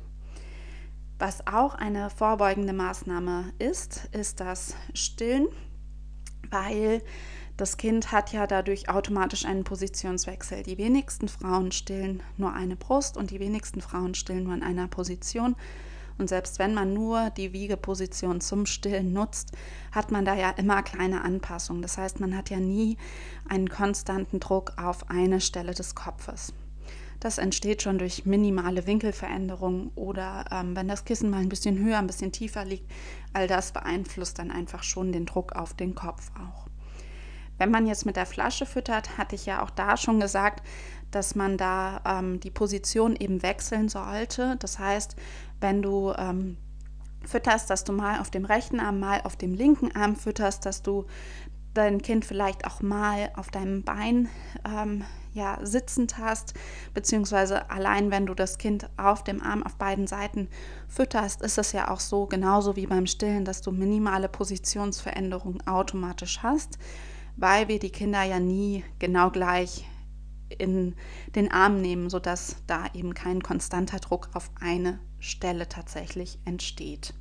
Was 1.20 1.46
auch 1.46 1.76
eine 1.76 2.10
vorbeugende 2.10 2.72
Maßnahme 2.72 3.52
ist, 3.60 4.08
ist 4.14 4.40
das 4.40 4.78
Stillen, 4.94 5.50
weil 6.56 7.02
das 7.58 7.78
Kind 7.78 8.12
hat 8.12 8.34
ja 8.34 8.48
dadurch 8.48 8.90
automatisch 8.90 9.46
einen 9.46 9.64
Positionswechsel. 9.64 10.64
Die 10.64 10.78
wenigsten 10.78 11.28
Frauen 11.28 11.72
stillen 11.72 12.22
nur 12.38 12.54
eine 12.54 12.76
Brust 12.76 13.18
und 13.18 13.32
die 13.32 13.40
wenigsten 13.40 13.82
Frauen 13.82 14.14
stillen 14.14 14.44
nur 14.44 14.54
in 14.54 14.64
einer 14.64 14.88
Position. 14.88 15.56
Und 16.18 16.30
selbst 16.30 16.60
wenn 16.60 16.74
man 16.74 16.94
nur 16.94 17.30
die 17.32 17.52
Wiegeposition 17.52 18.40
zum 18.40 18.66
Stillen 18.66 19.12
nutzt, 19.12 19.52
hat 19.92 20.12
man 20.12 20.24
da 20.24 20.34
ja 20.34 20.50
immer 20.52 20.82
kleine 20.82 21.22
Anpassungen. 21.22 21.82
Das 21.82 21.98
heißt, 21.98 22.20
man 22.22 22.36
hat 22.36 22.50
ja 22.50 22.60
nie 22.60 22.98
einen 23.50 23.70
konstanten 23.70 24.40
Druck 24.40 24.74
auf 24.78 25.10
eine 25.10 25.42
Stelle 25.42 25.74
des 25.74 25.94
Kopfes. 25.94 26.54
Das 27.26 27.40
entsteht 27.40 27.82
schon 27.82 27.98
durch 27.98 28.28
minimale 28.28 28.86
Winkelveränderungen 28.86 29.90
oder 29.96 30.46
ähm, 30.52 30.76
wenn 30.76 30.88
das 30.88 31.06
Kissen 31.06 31.32
mal 31.32 31.42
ein 31.42 31.50
bisschen 31.50 31.84
höher, 31.84 31.98
ein 31.98 32.06
bisschen 32.06 32.32
tiefer 32.32 32.64
liegt. 32.64 32.92
All 33.34 33.48
das 33.48 33.72
beeinflusst 33.72 34.38
dann 34.38 34.52
einfach 34.52 34.84
schon 34.84 35.12
den 35.12 35.26
Druck 35.26 35.54
auf 35.54 35.74
den 35.74 35.96
Kopf 35.96 36.30
auch. 36.36 36.68
Wenn 37.58 37.72
man 37.72 37.88
jetzt 37.88 38.06
mit 38.06 38.16
der 38.16 38.28
Flasche 38.28 38.68
füttert, 38.68 39.18
hatte 39.18 39.34
ich 39.34 39.48
ja 39.48 39.64
auch 39.64 39.72
da 39.72 39.98
schon 39.98 40.20
gesagt, 40.20 40.64
dass 41.10 41.34
man 41.34 41.58
da 41.58 42.00
ähm, 42.06 42.40
die 42.42 42.52
Position 42.52 43.16
eben 43.16 43.42
wechseln 43.42 43.90
sollte. 43.90 44.58
Das 44.60 44.78
heißt, 44.78 45.16
wenn 45.60 45.82
du 45.82 46.14
ähm, 46.16 46.58
fütterst, 47.26 47.72
dass 47.72 47.84
du 47.86 47.94
mal 47.94 48.20
auf 48.20 48.30
dem 48.30 48.46
rechten 48.46 48.80
Arm, 48.80 49.00
mal 49.00 49.22
auf 49.24 49.36
dem 49.36 49.56
linken 49.56 49.96
Arm 49.96 50.16
fütterst, 50.16 50.64
dass 50.68 50.84
du 50.84 51.08
dein 51.74 52.04
Kind 52.04 52.24
vielleicht 52.24 52.68
auch 52.68 52.84
mal 52.84 53.32
auf 53.36 53.50
deinem 53.50 53.82
Bein 53.82 54.30
ähm, 54.64 55.04
ja, 55.36 55.60
sitzend 55.62 56.18
hast, 56.18 56.54
beziehungsweise 56.94 57.70
allein 57.70 58.10
wenn 58.10 58.26
du 58.26 58.34
das 58.34 58.58
Kind 58.58 58.90
auf 58.96 59.24
dem 59.24 59.44
Arm 59.44 59.64
auf 59.64 59.76
beiden 59.76 60.08
Seiten 60.08 60.48
fütterst, 60.88 61.42
ist 61.42 61.58
es 61.58 61.74
ja 61.74 61.92
auch 61.92 62.00
so, 62.00 62.26
genauso 62.26 62.78
wie 62.78 62.88
beim 62.88 63.06
Stillen, 63.06 63.44
dass 63.44 63.62
du 63.62 63.72
minimale 63.72 64.30
Positionsveränderungen 64.30 65.68
automatisch 65.68 66.40
hast, 66.42 66.80
weil 67.36 67.68
wir 67.68 67.80
die 67.80 67.90
Kinder 67.90 68.24
ja 68.24 68.40
nie 68.40 68.86
genau 68.98 69.30
gleich 69.30 69.86
in 70.48 70.96
den 71.36 71.52
Arm 71.52 71.82
nehmen, 71.82 72.10
sodass 72.10 72.56
da 72.66 72.86
eben 72.94 73.14
kein 73.14 73.44
konstanter 73.44 74.00
Druck 74.00 74.30
auf 74.34 74.50
eine 74.62 75.00
Stelle 75.20 75.68
tatsächlich 75.68 76.40
entsteht. 76.46 77.14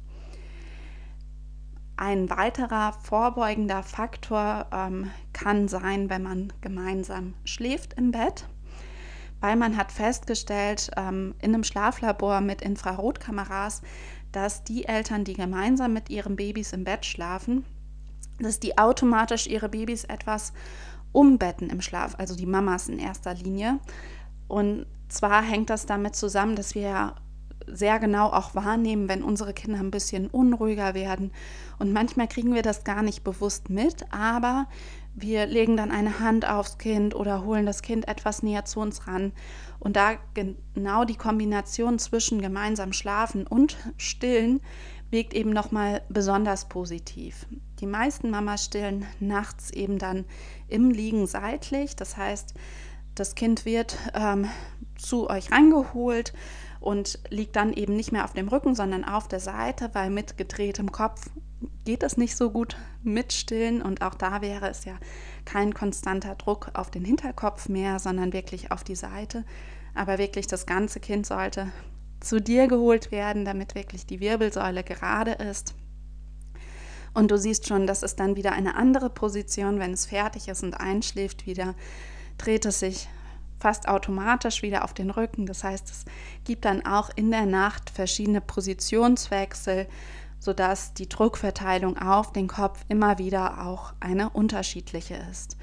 Ein 1.97 2.29
weiterer 2.29 2.93
vorbeugender 2.93 3.83
Faktor 3.85 4.67
ähm, 4.73 5.11
kann 5.33 5.69
sein, 5.69 6.11
wenn 6.11 6.23
man 6.25 6.53
gemeinsam 6.61 7.35
schläft 7.45 7.95
im 7.95 8.11
Bett, 8.11 8.47
weil 9.41 9.55
man 9.55 9.77
hat 9.77 9.93
festgestellt 9.93 10.91
ähm, 10.97 11.35
in 11.41 11.55
einem 11.55 11.63
Schlaflabor 11.63 12.41
mit 12.41 12.63
Infrarotkameras, 12.63 13.83
dass 14.33 14.65
die 14.65 14.87
Eltern, 14.87 15.23
die 15.23 15.35
gemeinsam 15.35 15.93
mit 15.93 16.11
ihren 16.11 16.35
Babys 16.35 16.73
im 16.73 16.83
Bett 16.83 17.07
schlafen, 17.07 17.65
dass 18.41 18.59
die 18.59 18.77
automatisch 18.77 19.47
ihre 19.47 19.69
Babys 19.69 20.03
etwas 20.03 20.53
umbetten 21.13 21.71
im 21.71 21.81
Schlaf, 21.81 22.17
also 22.19 22.35
die 22.35 22.47
Mamas 22.47 22.89
in 22.89 22.99
erster 22.99 23.35
Linie. 23.35 23.79
Und 24.49 24.87
zwar 25.09 25.43
hängt 25.43 25.71
das 25.71 25.87
damit 25.87 26.17
zusammen, 26.17 26.57
dass 26.57 26.75
wir 26.75 27.15
sehr 27.66 27.98
genau 27.98 28.29
auch 28.29 28.55
wahrnehmen, 28.55 29.09
wenn 29.09 29.22
unsere 29.22 29.53
Kinder 29.55 29.79
ein 29.81 29.90
bisschen 29.90 30.29
unruhiger 30.29 30.94
werden. 30.94 31.33
Und 31.79 31.92
manchmal 31.92 32.29
kriegen 32.29 32.55
wir 32.55 32.62
das 32.62 32.85
gar 32.85 33.03
nicht 33.03 33.24
bewusst 33.24 33.70
mit, 33.70 34.12
aber 34.12 34.66
wir 35.14 35.46
legen 35.46 35.77
dann 35.77 35.90
eine 35.90 36.18
Hand 36.18 36.48
aufs 36.48 36.79
Kind 36.79 37.14
oder 37.14 37.44
holen 37.44 37.66
das 37.66 37.83
Kind 37.83 38.09
etwas 38.09 38.42
näher 38.42 38.64
zu 38.64 38.81
uns 38.81 39.07
ran. 39.07 39.33
Und 39.79 39.96
da 39.96 40.14
genau 40.35 41.05
die 41.05 41.16
Kombination 41.16 41.98
zwischen 41.98 42.40
gemeinsam 42.40 42.92
schlafen 42.92 43.46
und 43.46 43.77
stillen 43.96 44.61
wirkt 45.11 45.35
eben 45.35 45.50
nochmal 45.50 46.03
besonders 46.09 46.68
positiv. 46.68 47.46
Die 47.79 47.87
meisten 47.87 48.31
Mamas 48.31 48.64
stillen 48.64 49.05
nachts 49.20 49.70
eben 49.70 49.98
dann 49.98 50.24
im 50.68 50.90
Liegen 50.90 51.27
seitlich. 51.27 51.94
Das 51.94 52.16
heißt, 52.16 52.55
das 53.14 53.37
Kind 53.37 53.64
wird 53.64 53.96
ähm, 54.14 54.48
zu 54.96 55.31
euch 55.31 55.53
rangeholt 55.53 56.33
und 56.85 57.18
liegt 57.31 57.57
dann 57.57 57.73
eben 57.73 57.97
nicht 57.97 58.12
mehr 58.12 58.25
auf 58.25 58.35
dem 58.35 58.49
Rücken, 58.49 58.75
sondern 58.75 59.05
auf 59.05 59.27
der 59.27 59.40
Seite, 59.40 59.88
weil 59.94 60.11
mit 60.11 60.37
gedrehtem 60.37 60.92
Kopf 60.92 61.31
geht 61.87 62.03
es 62.03 62.18
nicht 62.18 62.37
so 62.37 62.51
gut 62.51 62.77
mit 63.03 63.33
Stillen 63.33 63.81
und 63.81 64.03
auch 64.03 64.14
da 64.14 64.42
wäre 64.42 64.68
es 64.68 64.85
ja 64.85 64.99
kein 65.47 65.73
konstanter 65.73 66.35
Druck 66.35 66.70
auf 66.75 66.90
den 66.90 67.03
Hinterkopf 67.03 67.70
mehr, 67.70 67.99
sondern 67.99 68.35
wirklich 68.35 68.70
auf 68.70 68.85
die 68.85 68.97
Seite. 68.97 69.44
Aber 69.94 70.18
wirklich 70.18 70.47
das 70.47 70.66
ganze 70.66 71.01
Kind 71.01 71.25
sollte 71.25 71.73
zu 72.20 72.38
dir 72.38 72.68
geholt 72.68 73.11
werden, 73.11 73.47
damit 73.47 73.75
wirklich 73.75 74.05
die 74.05 74.20
Wirbelsäule 74.20 74.85
gerade 74.85 75.33
ist. 75.33 75.75
Und 77.14 77.31
du 77.31 77.38
siehst 77.38 77.66
schon, 77.66 77.87
das 77.87 78.03
ist 78.03 78.20
dann 78.20 78.37
wieder 78.37 78.53
eine 78.53 78.75
andere 78.75 79.09
Position. 79.09 79.79
Wenn 79.79 79.94
es 79.94 80.05
fertig 80.05 80.49
ist 80.49 80.62
und 80.62 80.75
einschläft 80.75 81.47
wieder, 81.47 81.75
dreht 82.37 82.66
es 82.66 82.81
sich 82.81 83.09
fast 83.64 83.88
automatisch 83.88 84.61
wieder 84.61 84.85
auf 84.85 84.92
den 84.92 85.09
Rücken. 85.09 85.46
Das 85.46 85.64
heißt, 85.64 85.88
es 85.88 86.05
gibt 86.44 86.66
dann 86.66 86.85
auch 86.85 87.09
in 87.16 87.31
der 87.31 87.46
Nacht 87.46 87.88
verschiedene 87.88 88.42
Positionswechsel, 88.42 89.87
sodass 90.38 90.92
die 90.92 91.09
Druckverteilung 91.09 91.96
auf 91.96 92.31
den 92.31 92.46
Kopf 92.46 92.85
immer 92.90 93.16
wieder 93.16 93.66
auch 93.66 93.94
eine 94.00 94.29
unterschiedliche 94.29 95.16
ist. 95.31 95.57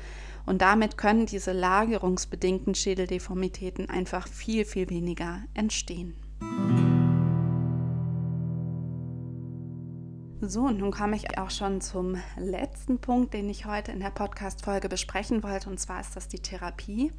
Und 0.48 0.64
damit 0.64 0.98
können 0.98 1.28
diese 1.28 1.52
lagerungsbedingten 1.52 2.74
Schädeldeformitäten 2.74 3.88
einfach 3.88 4.28
viel, 4.28 4.66
viel 4.66 4.90
weniger 4.90 5.44
entstehen. 5.54 6.16
So, 10.42 10.62
und 10.62 10.80
nun 10.80 10.90
komme 10.90 11.18
ich 11.18 11.38
auch 11.38 11.52
schon 11.52 11.82
zum 11.82 12.18
letzten 12.36 12.98
Punkt, 12.98 13.36
den 13.36 13.48
ich 13.48 13.68
heute 13.68 13.92
in 13.92 14.00
der 14.00 14.10
Podcast-Folge 14.10 14.90
besprechen 14.90 15.44
wollte, 15.44 15.70
und 15.70 15.80
zwar 15.80 16.02
ist 16.02 16.16
das 16.16 16.28
die 16.28 16.40
Therapie. 16.40 17.12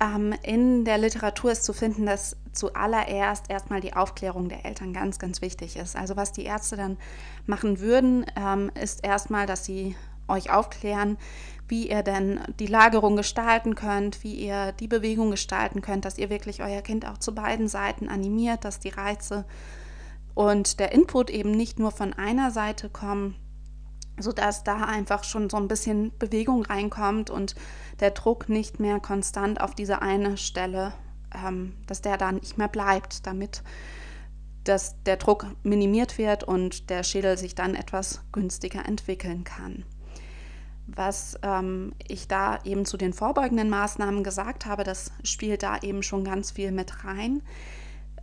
Ähm, 0.00 0.34
in 0.42 0.84
der 0.84 0.98
Literatur 0.98 1.50
ist 1.50 1.64
zu 1.64 1.72
finden, 1.72 2.06
dass 2.06 2.36
zuallererst 2.52 3.50
erstmal 3.50 3.80
die 3.80 3.94
Aufklärung 3.94 4.48
der 4.48 4.64
Eltern 4.64 4.92
ganz, 4.92 5.18
ganz 5.18 5.42
wichtig 5.42 5.76
ist. 5.76 5.96
Also 5.96 6.16
was 6.16 6.32
die 6.32 6.44
Ärzte 6.44 6.76
dann 6.76 6.98
machen 7.46 7.80
würden, 7.80 8.24
ähm, 8.36 8.70
ist 8.80 9.04
erstmal, 9.04 9.46
dass 9.46 9.64
sie 9.64 9.96
euch 10.28 10.50
aufklären, 10.50 11.16
wie 11.66 11.90
ihr 11.90 12.02
denn 12.02 12.40
die 12.60 12.66
Lagerung 12.66 13.16
gestalten 13.16 13.74
könnt, 13.74 14.22
wie 14.22 14.34
ihr 14.34 14.72
die 14.72 14.88
Bewegung 14.88 15.30
gestalten 15.30 15.82
könnt, 15.82 16.04
dass 16.04 16.18
ihr 16.18 16.30
wirklich 16.30 16.62
euer 16.62 16.82
Kind 16.82 17.06
auch 17.06 17.18
zu 17.18 17.34
beiden 17.34 17.68
Seiten 17.68 18.08
animiert, 18.08 18.64
dass 18.64 18.78
die 18.78 18.90
Reize 18.90 19.44
und 20.34 20.78
der 20.78 20.92
Input 20.92 21.30
eben 21.30 21.50
nicht 21.50 21.78
nur 21.78 21.90
von 21.90 22.12
einer 22.12 22.50
Seite 22.50 22.88
kommen, 22.88 23.34
sodass 24.18 24.64
da 24.64 24.84
einfach 24.84 25.24
schon 25.24 25.50
so 25.50 25.56
ein 25.56 25.68
bisschen 25.68 26.12
Bewegung 26.18 26.64
reinkommt 26.64 27.30
und 27.30 27.54
der 28.00 28.10
Druck 28.10 28.48
nicht 28.48 28.80
mehr 28.80 29.00
konstant 29.00 29.60
auf 29.60 29.74
diese 29.74 30.02
eine 30.02 30.36
Stelle, 30.36 30.92
ähm, 31.34 31.74
dass 31.86 32.02
der 32.02 32.16
da 32.16 32.32
nicht 32.32 32.58
mehr 32.58 32.68
bleibt, 32.68 33.26
damit 33.26 33.62
dass 34.64 35.02
der 35.04 35.16
Druck 35.16 35.46
minimiert 35.62 36.18
wird 36.18 36.44
und 36.44 36.90
der 36.90 37.02
Schädel 37.02 37.38
sich 37.38 37.54
dann 37.54 37.74
etwas 37.74 38.20
günstiger 38.32 38.86
entwickeln 38.86 39.44
kann. 39.44 39.84
Was 40.86 41.38
ähm, 41.42 41.94
ich 42.06 42.28
da 42.28 42.58
eben 42.64 42.84
zu 42.84 42.96
den 42.96 43.14
vorbeugenden 43.14 43.70
Maßnahmen 43.70 44.22
gesagt 44.24 44.66
habe, 44.66 44.84
das 44.84 45.10
spielt 45.22 45.62
da 45.62 45.78
eben 45.78 46.02
schon 46.02 46.24
ganz 46.24 46.50
viel 46.50 46.70
mit 46.70 47.04
rein 47.04 47.42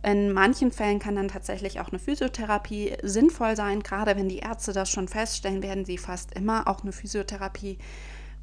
In 0.06 0.32
manchen 0.32 0.70
Fällen 0.70 1.00
kann 1.00 1.16
dann 1.16 1.26
tatsächlich 1.26 1.80
auch 1.80 1.88
eine 1.88 1.98
Physiotherapie 1.98 2.96
sinnvoll 3.02 3.56
sein. 3.56 3.82
Gerade 3.82 4.14
wenn 4.14 4.28
die 4.28 4.38
Ärzte 4.38 4.72
das 4.72 4.88
schon 4.88 5.08
feststellen, 5.08 5.64
werden 5.64 5.84
sie 5.84 5.98
fast 5.98 6.32
immer 6.32 6.68
auch 6.68 6.82
eine 6.82 6.92
Physiotherapie 6.92 7.78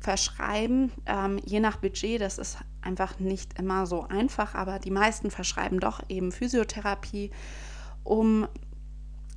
verschreiben. 0.02 0.92
Ähm, 1.06 1.40
je 1.46 1.62
nach 1.62 1.78
Budget, 1.78 2.20
das 2.20 2.38
ist 2.38 2.58
einfach 2.82 3.18
nicht 3.20 3.58
immer 3.58 3.86
so 3.86 4.02
einfach, 4.02 4.56
aber 4.56 4.78
die 4.78 4.92
meisten 4.92 5.32
verschreiben 5.32 5.80
doch 5.80 6.02
eben 6.10 6.34
Physiotherapie, 6.34 7.32
um 8.04 8.46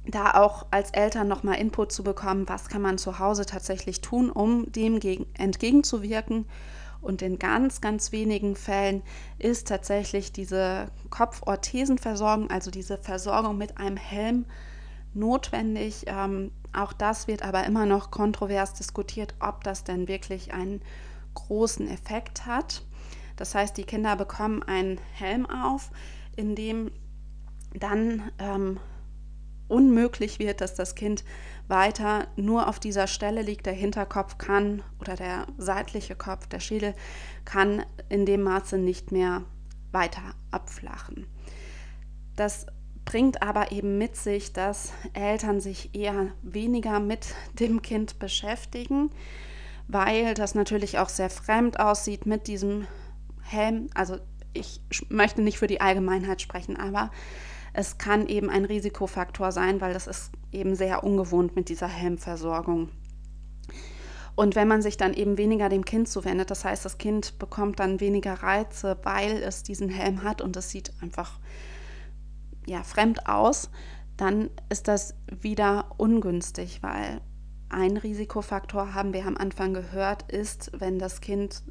da 0.05 0.33
auch 0.33 0.67
als 0.73 0.91
Eltern 0.91 1.29
nochmal 1.29 1.61
Input 1.61 1.93
zu 1.93 2.03
bekommen, 2.03 2.49
was 2.49 2.69
kann 2.69 2.83
man 2.83 2.99
zu 2.99 3.21
Hause 3.21 3.47
tatsächlich 3.47 4.01
tun, 4.01 4.31
um 4.31 4.73
dem 4.73 4.99
entgegenzuwirken. 5.35 6.47
Und 7.07 7.23
in 7.23 7.39
ganz, 7.39 7.81
ganz 7.81 8.11
wenigen 8.11 8.57
Fällen 8.57 9.03
ist 9.39 9.69
tatsächlich 9.69 10.33
diese 10.33 10.89
Kopforthesenversorgung, 11.09 12.51
also 12.51 12.73
diese 12.73 12.99
Versorgung 12.99 13.57
mit 13.57 13.79
einem 13.79 13.97
Helm, 13.97 14.45
notwendig. 15.15 16.05
Ähm, 16.09 16.51
auch 16.73 16.93
das 16.93 17.29
wird 17.29 17.43
aber 17.43 17.65
immer 17.65 17.87
noch 17.87 18.11
kontrovers 18.11 18.75
diskutiert, 18.75 19.35
ob 19.39 19.63
das 19.63 19.85
denn 19.85 20.09
wirklich 20.09 20.53
einen 20.53 20.83
großen 21.35 21.89
Effekt 21.89 22.45
hat. 22.45 22.83
Das 23.37 23.55
heißt, 23.55 23.77
die 23.77 23.85
Kinder 23.85 24.17
bekommen 24.17 24.65
einen 24.65 24.99
Helm 25.13 25.47
auf, 25.49 25.91
in 26.35 26.57
dem 26.57 26.91
dann 27.73 28.33
ähm, 28.41 28.81
unmöglich 29.69 30.39
wird, 30.39 30.61
dass 30.61 30.75
das 30.75 30.95
Kind 30.95 31.25
weiter 31.69 32.29
nur 32.37 32.69
auf 32.69 32.79
dieser 32.79 33.07
Stelle 33.07 33.43
liegt. 33.43 33.67
Der 33.67 33.73
Hinterkopf 33.73 34.39
kann 34.39 34.83
oder 35.01 35.17
der 35.17 35.47
seitliche 35.59 36.15
Kopf, 36.15 36.47
der 36.47 36.61
Schädel 36.61 36.95
kann 37.45 37.85
in 38.09 38.27
dem 38.27 38.43
Maße 38.43 38.79
nicht 38.79 39.13
mehr 39.13 39.43
weiter 39.93 40.35
abflachen. 40.51 41.27
Das 42.37 42.67
bringt 43.05 43.43
aber 43.43 43.73
eben 43.73 43.99
mit 43.99 44.17
sich, 44.17 44.53
dass 44.53 44.93
Eltern 45.15 45.61
sich 45.61 45.95
eher 45.95 46.33
weniger 46.43 47.01
mit 47.01 47.35
dem 47.55 47.81
Kind 47.81 48.19
beschäftigen, 48.19 49.11
weil 49.89 50.35
das 50.35 50.55
natürlich 50.55 50.99
auch 50.99 51.09
sehr 51.09 51.31
fremd 51.31 51.81
aussieht 51.81 52.27
mit 52.27 52.47
diesem 52.49 52.87
Helm. 53.43 53.89
Also 53.95 54.19
ich 54.53 54.81
möchte 55.09 55.41
nicht 55.41 55.59
für 55.59 55.69
die 55.69 55.81
Allgemeinheit 55.81 56.43
sprechen, 56.43 56.77
aber 56.77 57.11
es 57.77 57.99
kann 57.99 58.27
eben 58.27 58.49
ein 58.49 58.65
Risikofaktor 58.65 59.53
sein, 59.53 59.83
weil 59.83 59.93
das 59.93 60.07
ist 60.07 60.31
eben 60.51 60.75
sehr 60.75 61.05
ungewohnt 61.05 61.57
mit 61.57 61.69
dieser 61.69 61.89
Helmversorgung. 61.89 62.89
Und 64.35 64.57
wenn 64.57 64.67
man 64.67 64.81
sich 64.81 64.97
dann 64.97 65.13
eben 65.13 65.37
weniger 65.37 65.69
dem 65.69 65.85
Kind 65.85 66.09
zuwendet, 66.09 66.51
das 66.51 66.65
heißt, 66.65 66.87
das 66.87 66.97
Kind 66.97 67.39
bekommt 67.39 67.79
dann 67.79 68.01
weniger 68.01 68.33
Reize, 68.33 68.97
weil 69.03 69.43
es 69.43 69.63
diesen 69.63 69.91
Helm 69.91 70.23
hat 70.23 70.41
und 70.41 70.57
es 70.57 70.71
sieht 70.71 70.91
einfach 71.03 71.39
ja, 72.67 72.83
fremd 72.83 73.27
aus, 73.29 73.71
dann 74.17 74.49
ist 74.71 74.89
das 74.89 75.15
wieder 75.31 75.91
ungünstig, 75.99 76.83
weil 76.83 77.21
ein 77.69 77.99
Risikofaktor, 77.99 78.95
haben 78.95 79.13
wir 79.13 79.27
am 79.27 79.37
Anfang 79.37 79.75
gehört, 79.75 80.33
ist, 80.33 80.71
wenn 80.79 80.99
das 80.99 81.21
Kind 81.21 81.63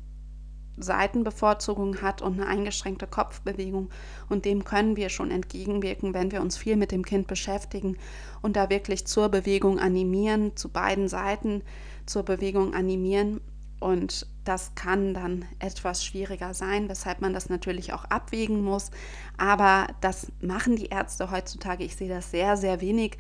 Seitenbevorzugung 0.77 2.01
hat 2.01 2.21
und 2.21 2.39
eine 2.39 2.47
eingeschränkte 2.47 3.07
Kopfbewegung. 3.07 3.89
Und 4.29 4.45
dem 4.45 4.63
können 4.63 4.95
wir 4.95 5.09
schon 5.09 5.31
entgegenwirken, 5.31 6.13
wenn 6.13 6.31
wir 6.31 6.41
uns 6.41 6.57
viel 6.57 6.75
mit 6.75 6.91
dem 6.91 7.03
Kind 7.03 7.27
beschäftigen 7.27 7.97
und 8.41 8.55
da 8.55 8.69
wirklich 8.69 9.07
zur 9.07 9.29
Bewegung 9.29 9.79
animieren, 9.79 10.55
zu 10.55 10.69
beiden 10.69 11.07
Seiten 11.07 11.63
zur 12.05 12.23
Bewegung 12.23 12.73
animieren. 12.73 13.41
Und 13.79 14.27
das 14.45 14.73
kann 14.75 15.13
dann 15.13 15.45
etwas 15.59 16.03
schwieriger 16.03 16.53
sein, 16.53 16.88
weshalb 16.89 17.21
man 17.21 17.33
das 17.33 17.49
natürlich 17.49 17.93
auch 17.93 18.05
abwägen 18.05 18.61
muss. 18.61 18.91
Aber 19.38 19.88
das 20.01 20.31
machen 20.39 20.75
die 20.75 20.88
Ärzte 20.88 21.31
heutzutage. 21.31 21.83
Ich 21.83 21.95
sehe 21.95 22.09
das 22.09 22.31
sehr, 22.31 22.57
sehr 22.57 22.81
wenig, 22.81 23.17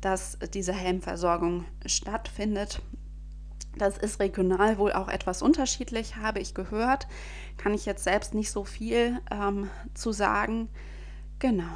dass 0.00 0.38
diese 0.52 0.72
Helmversorgung 0.72 1.64
stattfindet. 1.86 2.82
Das 3.76 3.96
ist 3.96 4.20
regional 4.20 4.78
wohl 4.78 4.92
auch 4.92 5.08
etwas 5.08 5.42
unterschiedlich, 5.42 6.16
habe 6.16 6.40
ich 6.40 6.54
gehört. 6.54 7.06
Kann 7.56 7.74
ich 7.74 7.86
jetzt 7.86 8.04
selbst 8.04 8.34
nicht 8.34 8.50
so 8.50 8.64
viel 8.64 9.20
ähm, 9.30 9.70
zu 9.94 10.12
sagen. 10.12 10.68
Genau. 11.38 11.74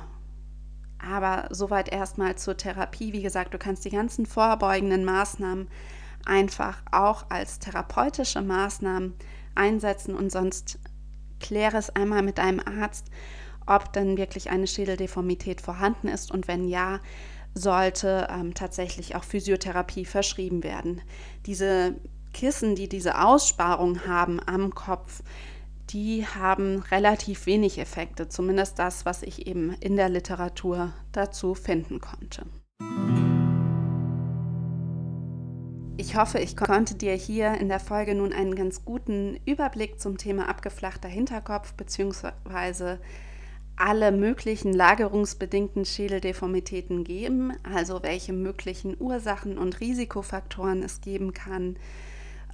Aber 0.99 1.49
soweit 1.51 1.89
erstmal 1.91 2.37
zur 2.37 2.57
Therapie. 2.57 3.13
Wie 3.13 3.23
gesagt, 3.23 3.55
du 3.55 3.59
kannst 3.59 3.85
die 3.85 3.91
ganzen 3.91 4.27
vorbeugenden 4.27 5.05
Maßnahmen 5.05 5.69
einfach 6.25 6.83
auch 6.91 7.27
als 7.31 7.59
therapeutische 7.59 8.43
Maßnahmen 8.43 9.15
einsetzen 9.55 10.15
und 10.15 10.31
sonst 10.31 10.79
kläre 11.41 11.77
es 11.77 11.91
einmal 11.91 12.23
mit 12.23 12.39
deinem 12.39 12.61
Arzt, 12.61 13.11
ob 13.67 13.93
denn 13.93 14.17
wirklich 14.17 14.51
eine 14.51 14.67
Schädeldeformität 14.67 15.61
vorhanden 15.61 16.09
ist 16.09 16.31
und 16.31 16.49
wenn 16.49 16.69
ja, 16.69 17.01
sollte 17.57 18.29
ähm, 18.31 18.53
tatsächlich 18.55 19.17
auch 19.17 19.25
Physiotherapie 19.25 20.05
verschrieben 20.05 20.63
werden. 20.63 21.01
Diese 21.47 21.97
Kissen, 22.35 22.75
die 22.75 22.89
diese 22.89 23.19
Aussparung 23.25 24.07
haben 24.07 24.41
am 24.47 24.75
Kopf, 24.75 25.23
die 25.89 26.27
haben 26.27 26.81
relativ 26.91 27.47
wenig 27.47 27.79
Effekte, 27.79 28.29
zumindest 28.29 28.79
das, 28.79 29.07
was 29.07 29.23
ich 29.23 29.47
eben 29.47 29.73
in 29.81 29.97
der 29.97 30.11
Literatur 30.11 30.93
dazu 31.13 31.55
finden 31.55 32.01
konnte. 32.01 32.45
Ich 35.97 36.15
hoffe, 36.15 36.41
ich 36.41 36.59
konnte 36.59 36.95
dir 36.95 37.15
hier 37.15 37.55
in 37.55 37.71
der 37.71 37.81
Folge 37.81 38.15
nun 38.15 38.35
einen 38.35 38.55
ganz 38.55 38.85
guten 38.85 39.41
Überblick 39.47 39.99
zum 39.99 40.19
Thema 40.19 40.47
abgeflachter 40.51 41.09
Hinterkopf 41.09 41.73
bzw 41.73 42.99
alle 43.77 44.11
möglichen 44.11 44.73
lagerungsbedingten 44.73 45.85
Schädeldeformitäten 45.85 47.05
geben, 47.05 47.53
also 47.63 48.03
welche 48.03 48.33
möglichen 48.33 48.97
Ursachen 48.99 49.59
und 49.59 49.81
Risikofaktoren 49.81 50.83
es 50.83 51.03
geben 51.03 51.35
kann. 51.35 51.77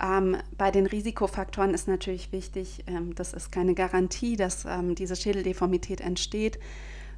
Ähm, 0.02 0.36
bei 0.58 0.72
den 0.72 0.86
Risikofaktoren 0.86 1.74
ist 1.74 1.86
natürlich 1.86 2.32
wichtig, 2.32 2.84
ähm, 2.88 3.14
das 3.14 3.32
ist 3.32 3.52
keine 3.52 3.74
Garantie, 3.74 4.36
dass 4.36 4.64
ähm, 4.64 4.96
diese 4.96 5.14
Schädeldeformität 5.14 6.00
entsteht. 6.00 6.58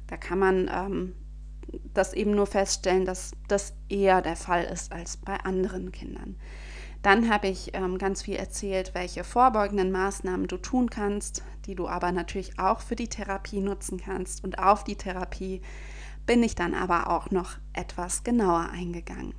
Da 0.07 0.17
kann 0.17 0.37
man 0.37 0.69
ähm, 0.71 1.13
das 1.93 2.13
eben 2.13 2.31
nur 2.31 2.45
feststellen, 2.45 3.05
dass 3.05 3.31
das 3.47 3.73
eher 3.89 4.21
der 4.21 4.35
Fall 4.35 4.65
ist 4.65 4.91
als 4.91 5.17
bei 5.17 5.35
anderen 5.37 5.91
Kindern. 5.91 6.35
Dann 7.05 7.29
habe 7.29 7.49
ich 7.49 7.69
ähm, 7.75 7.99
ganz 7.99 8.23
viel 8.23 8.33
erzählt, 8.35 8.95
welche 8.95 9.23
vorbeugenden 9.23 9.91
Maßnahmen 9.91 10.47
du 10.47 10.57
tun 10.57 10.89
kannst, 10.89 11.43
die 11.67 11.75
du 11.75 11.87
aber 11.87 12.11
natürlich 12.11 12.57
auch 12.57 12.79
für 12.79 12.95
die 12.95 13.09
Therapie 13.09 13.61
nutzen 13.61 13.99
kannst. 13.99 14.43
Und 14.43 14.57
auf 14.57 14.83
die 14.83 14.95
Therapie 14.95 15.61
bin 16.25 16.41
ich 16.41 16.55
dann 16.55 16.73
aber 16.73 17.11
auch 17.11 17.29
noch 17.29 17.57
etwas 17.73 18.23
genauer 18.23 18.71
eingegangen. 18.71 19.35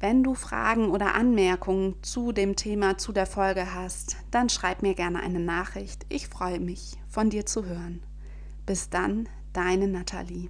Wenn 0.00 0.24
du 0.24 0.34
Fragen 0.34 0.88
oder 0.88 1.14
Anmerkungen 1.14 2.02
zu 2.02 2.32
dem 2.32 2.56
Thema, 2.56 2.96
zu 2.96 3.12
der 3.12 3.26
Folge 3.26 3.74
hast, 3.74 4.16
dann 4.30 4.48
schreib 4.48 4.80
mir 4.80 4.94
gerne 4.94 5.20
eine 5.20 5.40
Nachricht. 5.40 6.06
Ich 6.08 6.28
freue 6.28 6.60
mich, 6.60 6.96
von 7.10 7.28
dir 7.28 7.44
zu 7.44 7.66
hören. 7.66 8.02
Bis 8.64 8.88
dann, 8.88 9.28
deine 9.52 9.86
Nathalie. 9.86 10.48